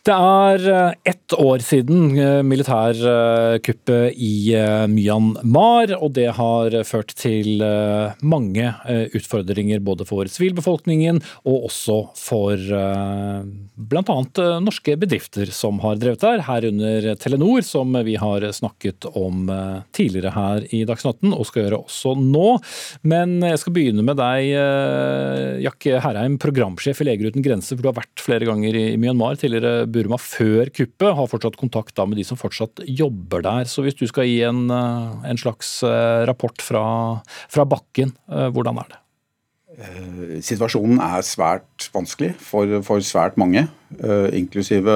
[0.02, 7.14] Det er eh, ett år siden eh, militærkuppet i eh, Myanmar, og det har ført
[7.14, 7.62] til
[8.26, 8.72] mange
[9.14, 14.16] utfordringer både for sivilbefolkningen og også for bl.a.
[14.64, 19.46] norske bedrifter som har drevet der, herunder Telenor, som vi har snakket om
[19.94, 22.56] tidligere her i Dagsnytt og skal gjøre også nå.
[23.06, 24.50] Men jeg skal begynne med deg,
[25.66, 29.38] Jakke Herheim, programsjef i Leger uten grenser, for du har vært flere ganger i Myanmar
[29.40, 33.68] tidligere Burma før kuppet, har fortsatt kontakt med de som fortsatt jobber der.
[33.68, 36.84] Så hvis du skal gi en, eh, en slags eh, rapport fra,
[37.48, 38.98] fra bakken, eh, hvordan er det?
[40.44, 43.62] Situasjonen er svært vanskelig for, for svært mange,
[44.36, 44.92] inklusive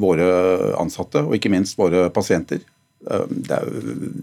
[0.00, 0.28] våre
[0.80, 2.62] ansatte og ikke minst våre pasienter.
[3.04, 3.68] Det er,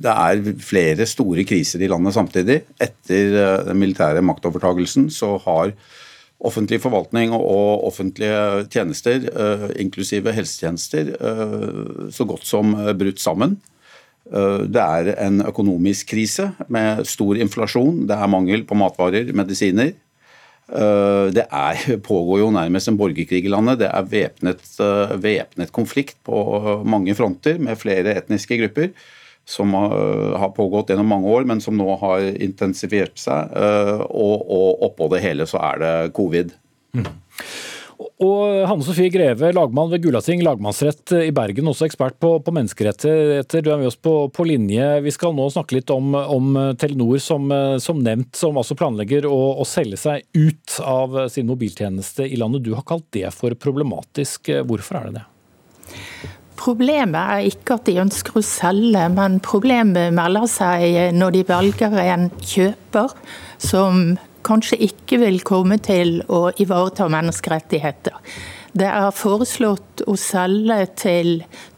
[0.01, 2.63] det er, flere store kriser i landet samtidig.
[2.81, 3.37] Etter
[3.69, 5.75] den militære maktovertagelsen så har
[6.39, 13.57] offentlig forvaltning og offentlige tjenester, eh, inklusive helsetjenester, eh, så godt som brutt sammen.
[14.31, 19.93] Eh, det er en økonomisk krise med stor inflasjon, det er mangel på matvarer, medisiner.
[20.69, 23.79] Det er, pågår jo nærmest en borgerkrig i landet.
[23.79, 28.91] Det er væpnet konflikt på mange fronter med flere etniske grupper
[29.49, 33.49] som har pågått gjennom mange år, men som nå har intensivert seg.
[33.57, 36.53] Eh, og, og oppå det hele så er det covid.
[36.93, 37.09] Mm.
[37.99, 43.63] Og Hanne Sofie Greve, lagmann ved Gulating lagmannsrett i Bergen, også ekspert på, på menneskerettigheter.
[43.65, 44.87] Du er med oss på, på, linje.
[45.03, 47.49] Vi skal nå snakke litt om, om Telenor, som,
[47.83, 52.63] som, nevnt, som altså planlegger å, å, selge seg ut av sin mobiltjeneste i landet.
[52.67, 54.53] Du har kalt det for problematisk.
[54.69, 55.27] Hvorfor er det det?
[56.59, 61.95] Problemet er ikke at de ønsker å selge, men problemet melder seg når de velger
[62.03, 63.15] en kjøper
[63.63, 68.15] som kanskje ikke vil komme til å ivareta menneskerettigheter.
[68.69, 71.31] Det er foreslått å selge til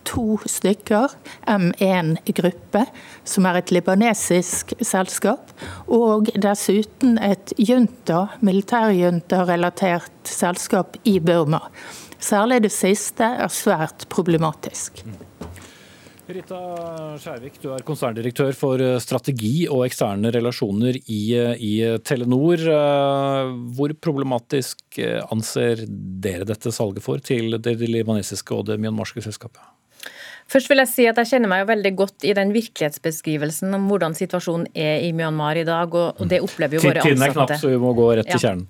[0.07, 1.13] to stykker,
[1.47, 2.83] M1 Gruppe,
[3.23, 5.53] som er et libanesisk selskap,
[5.87, 11.63] og dessuten et junta, militærjunta-relatert selskap i Burma.
[12.21, 15.01] Særlig det siste er svært problematisk.
[16.31, 16.59] Rita
[17.19, 21.73] Skjærvik, du er konserndirektør for eh, strategi og eksterne relasjoner i, eh, i,
[22.07, 22.61] Telenor.
[22.71, 25.01] Eh, hvor problematisk
[25.31, 29.63] anser dere dette salget for til det libanesiske og det myanmarske selskapet?
[30.51, 33.85] Først vil jeg si at jeg kjenner meg jo veldig godt i den virkelighetsbeskrivelsen om
[33.87, 37.13] hvordan situasjonen er i Myanmar i dag, og det opplever jo våre ansatte.
[37.13, 38.65] Tiden er knapp, så vi må gå rett til kjernen.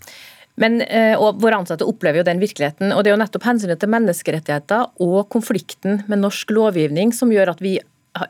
[0.59, 2.91] Men, eh, og Våre ansatte opplever jo den virkeligheten.
[2.91, 7.55] og Det er jo nettopp hensynet til menneskerettigheter og konflikten med norsk lovgivning som gjør
[7.55, 7.79] at vi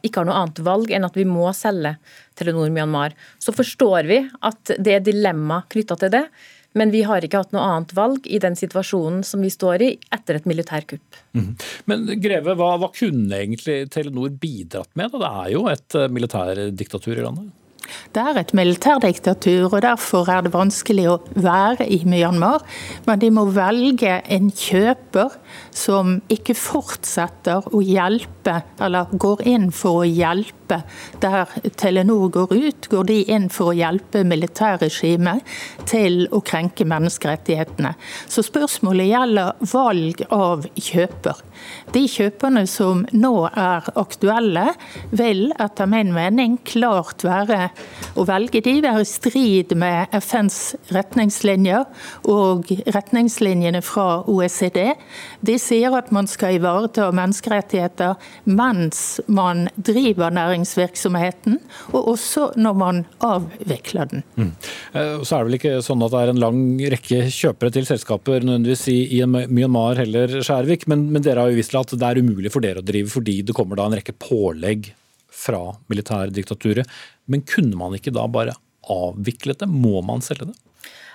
[0.06, 1.96] ikke har noe annet valg enn at vi må selge
[2.38, 3.16] Telenor Myanmar.
[3.42, 6.26] Så forstår vi at det er dilemma knytta til det.
[6.78, 9.90] Men vi har ikke hatt noe annet valg i den situasjonen som vi står i
[10.16, 11.18] etter et militærkupp.
[11.36, 11.50] Mm.
[11.92, 15.12] Men Greve, hva, hva, kunne egentlig Telenor bidratt med?
[15.12, 15.20] Da?
[15.20, 17.52] Det er jo et eh, militærdiktatur i landet?
[18.14, 22.64] Det er et militærdiktatur, og derfor er det vanskelig å være i Myanmar.
[23.08, 25.38] Men de må velge en kjøper
[25.76, 30.61] som ikke fortsetter å hjelpe, eller går inn for å hjelpe
[31.24, 35.46] der Telenor går ut, går de inn for å hjelpe militærregimet
[35.90, 37.94] til å krenke menneskerettighetene.
[38.32, 41.42] Så spørsmålet gjelder valg av kjøper.
[41.94, 44.68] De kjøperne som nå er aktuelle,
[45.12, 47.70] vil etter min mening klart være
[48.20, 50.60] å velge de være i strid med FNs
[50.94, 51.86] retningslinjer
[52.32, 54.94] og retningslinjene fra OECD.
[55.46, 58.18] De sier at man skal ivareta menneskerettigheter
[58.50, 61.60] mens man driver næringsvirksomheten,
[61.94, 64.24] og også når man avvikler den.
[64.36, 64.52] Mm.
[64.94, 66.62] Eh, så er det vel ikke sånn at det er en lang
[66.94, 71.60] rekke kjøpere til selskaper nødvendigvis i, i Myanmar heller, Skjærvik, men, men dere har jo
[71.60, 74.16] visst at det er umulig for dere å drive fordi det kommer da en rekke
[74.22, 74.92] pålegg
[75.32, 76.90] fra militærdiktaturet.
[77.32, 78.58] Men kunne man ikke da bare
[78.92, 79.70] avviklet det?
[79.72, 80.58] Må man selge det?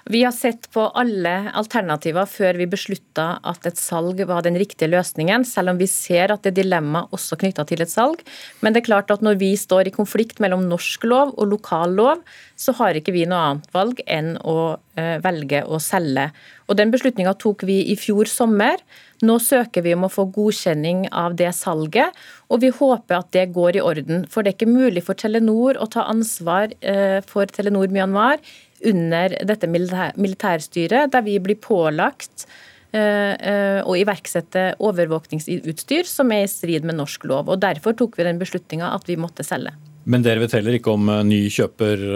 [0.08, 4.86] Vi har sett på alle alternativer før vi beslutta at et salg var den riktige
[4.92, 8.22] løsningen, selv om vi ser at det er dilemma også knytta til et salg.
[8.62, 11.96] Men det er klart at når vi står i konflikt mellom norsk lov og lokal
[11.98, 12.22] lov,
[12.54, 16.28] så har ikke vi noe annet valg enn å eh, velge å selge.
[16.70, 18.78] Og Den beslutninga tok vi i fjor sommer.
[19.26, 22.14] Nå søker vi om å få godkjenning av det salget,
[22.46, 24.22] og vi håper at det går i orden.
[24.30, 28.38] For det er ikke mulig for Telenor å ta ansvar eh, for Telenor Myanmar
[28.84, 32.46] under dette militærstyret, der vi blir pålagt
[32.92, 37.50] eh, eh, å iverksette overvåkningsutstyr som er i strid med norsk lov.
[37.52, 39.74] og Derfor tok vi den beslutninga at vi måtte selge.
[40.06, 42.08] Men dere vet heller ikke om eh, ny kjøper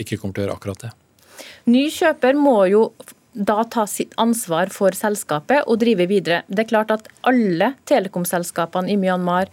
[0.00, 0.94] ikke kommer til å gjøre akkurat det?
[1.70, 2.88] Ny kjøper må jo
[3.34, 6.44] da ta sitt ansvar for selskapet og drive videre.
[6.46, 9.50] Det er klart at alle telekomselskapene i Myanmar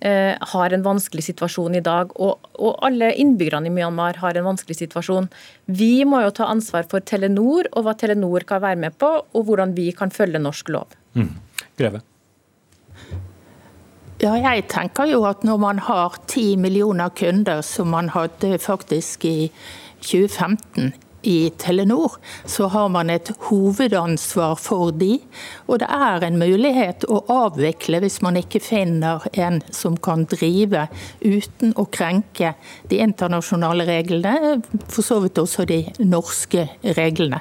[0.00, 4.78] har en vanskelig situasjon i dag, og, og, alle innbyggerne i Myanmar har en vanskelig
[4.78, 5.28] situasjon.
[5.68, 9.44] Vi må jo ta ansvar for Telenor og hva Telenor kan være med på, og
[9.44, 10.96] hvordan vi kan følge norsk lov.
[11.18, 11.34] Mm.
[11.76, 12.00] Greve.
[14.20, 19.24] Ja, jeg tenker jo at når man har ti millioner kunder, som man hadde faktisk
[19.24, 19.50] i
[20.04, 20.92] 2015
[21.22, 25.18] i Telenor, så har man et hovedansvar for de.
[25.66, 30.86] Og det er en mulighet å avvikle hvis man ikke finner en som kan drive
[31.20, 32.54] uten å krenke
[32.90, 36.66] de internasjonale reglene, for så vidt også de norske
[36.96, 37.40] reglene.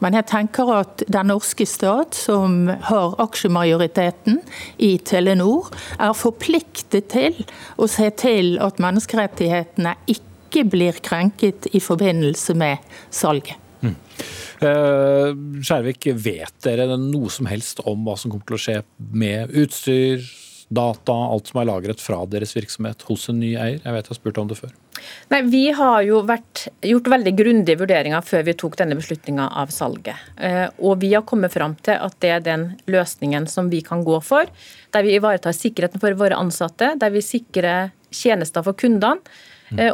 [0.00, 4.40] Men jeg tenker at den norske stat, som har aksjemajoriteten
[4.82, 7.38] i Telenor, er forpliktet til
[7.80, 13.56] å se til at menneskerettighetene ikke ikke blir krenket i forbindelse med salget.
[13.80, 13.96] Mm.
[14.60, 15.30] Eh,
[15.64, 20.26] Skjærvik, vet dere noe som helst om hva som kommer til å skje med utstyr,
[20.70, 23.80] data, alt som er lagret fra deres virksomhet hos en ny eier?
[23.82, 24.74] Jeg vet jeg har spurt om det før.
[25.32, 29.72] Nei, Vi har jo vært, gjort veldig grundige vurderinger før vi tok denne beslutninga av
[29.74, 30.28] salget.
[30.36, 34.04] Eh, og vi har kommet fram til at det er den løsningen som vi kan
[34.06, 34.50] gå for.
[34.92, 39.18] Der vi ivaretar sikkerheten for våre ansatte, der vi sikrer tjenester for kundene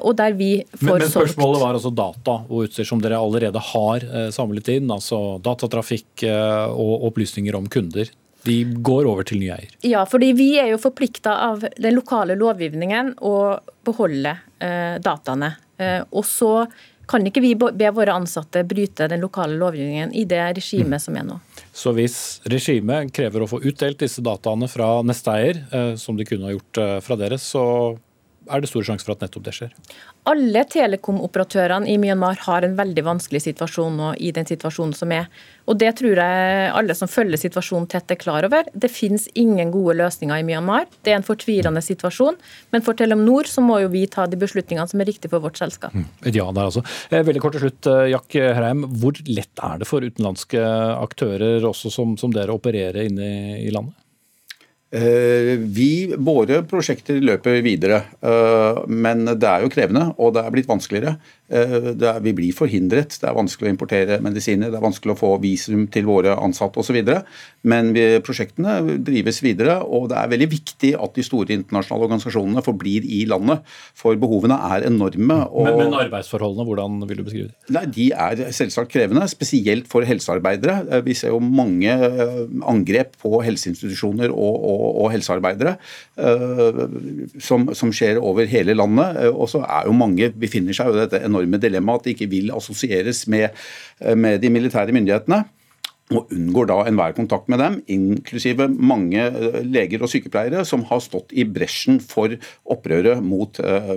[0.01, 3.61] og der vi får men, men spørsmålet var altså data og utstyr som dere allerede
[3.73, 4.91] har eh, samlet inn.
[4.93, 8.11] Altså datatrafikk eh, og opplysninger om kunder.
[8.47, 9.73] De går over til nye eier.
[9.87, 13.37] Ja, fordi vi er jo forplikta av den lokale lovgivningen å
[13.87, 15.57] beholde eh, dataene.
[15.79, 16.53] Eh, og så
[17.07, 21.03] kan ikke vi be våre ansatte bryte den lokale lovgivningen i det regimet mm.
[21.05, 21.37] som er nå.
[21.77, 22.17] Så hvis
[22.51, 26.55] regimet krever å få utdelt disse dataene fra neste eier, eh, som de kunne ha
[26.55, 27.67] gjort fra dere, så
[28.51, 29.75] er det stor sjanse for at nettopp det skjer?
[30.31, 35.29] Alle telekomoperatørene i Myanmar har en veldig vanskelig situasjon nå i den situasjonen som er.
[35.67, 38.69] Og Det tror jeg alle som følger situasjonen tett er klar over.
[38.73, 40.87] Det finnes ingen gode løsninger i Myanmar.
[41.03, 42.39] Det er en fortvilende situasjon.
[42.75, 45.59] Men for Telenor så må jo vi ta de beslutningene som er riktige for vårt
[45.59, 45.95] selskap.
[45.95, 46.07] Mm.
[46.31, 46.85] Ja, der altså.
[47.11, 48.87] Eh, veldig kort til slutt, eh, Jack Hreim.
[49.01, 50.63] Hvor lett er det for utenlandske
[50.97, 53.95] aktører også som, som dere opererer inne i landet?
[54.95, 60.55] Eh, vi, Våre prosjekter løper videre, eh, men det er jo krevende og det er
[60.55, 61.17] blitt vanskeligere.
[61.47, 63.19] Eh, er, vi blir forhindret.
[63.21, 66.83] Det er vanskelig å importere medisiner, det er vanskelig å få visum til våre ansatte
[66.83, 66.99] osv.
[67.67, 72.65] Men vi, prosjektene drives videre, og det er veldig viktig at de store internasjonale organisasjonene
[72.67, 73.63] forblir i landet.
[73.95, 75.39] For behovene er enorme.
[75.47, 77.75] Og, men, men, arbeidsforholdene, hvordan vil du beskrive det?
[77.77, 80.81] Nei, De er selvsagt krevende, spesielt for helsearbeidere.
[80.91, 85.77] Eh, vi ser jo mange eh, angrep på helseinstitusjoner og, og, og helsearbeidere
[86.17, 89.19] som, som, skjer over hele landet.
[89.31, 92.31] Og så er jo mange befinner seg jo dette enorme enorme dilemma at de ikke
[92.31, 93.49] vil assosieres med,
[94.01, 95.45] eh, med de militære myndighetene
[96.15, 101.01] og unngår da enhver kontakt med dem, inklusive mange eh, leger og sykepleiere som har
[101.03, 102.37] stått i bresjen for
[102.71, 103.91] opprøret mot eh,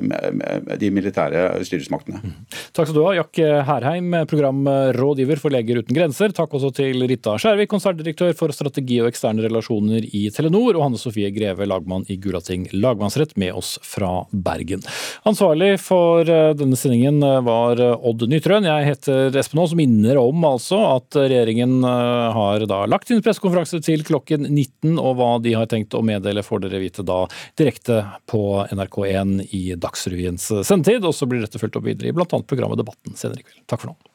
[0.81, 2.21] de militære styresmaktene.
[2.23, 2.33] Mm.
[2.73, 6.33] Takk skal du ha, Jack Herheim, programrådgiver for Leger uten grenser.
[6.35, 11.01] Takk også til Rita Skjærvik, konserndirektør for strategi og eksterne relasjoner i Telenor, og Hanne
[11.01, 14.81] Sofie Greve, lagmann i Gulating lagmannsrett, med oss fra Bergen.
[15.29, 18.65] Ansvarlig for eh, denne sendingen var Odd Nytrøen.
[18.65, 21.83] Jeg heter Espen Aas, minner om altså at regjeringen
[22.35, 26.43] har da lagt inn pressekonferanse til klokken 19, og hva de har tenkt å meddele
[26.45, 27.21] får dere vite da
[27.59, 28.43] direkte på
[28.73, 31.05] NRK1 i Dagsrevyens sendetid.
[31.05, 32.27] Og så blir dette fulgt opp videre i bl.a.
[32.27, 33.65] programmet Debatten senere i kveld.
[33.69, 34.08] Takk for nå.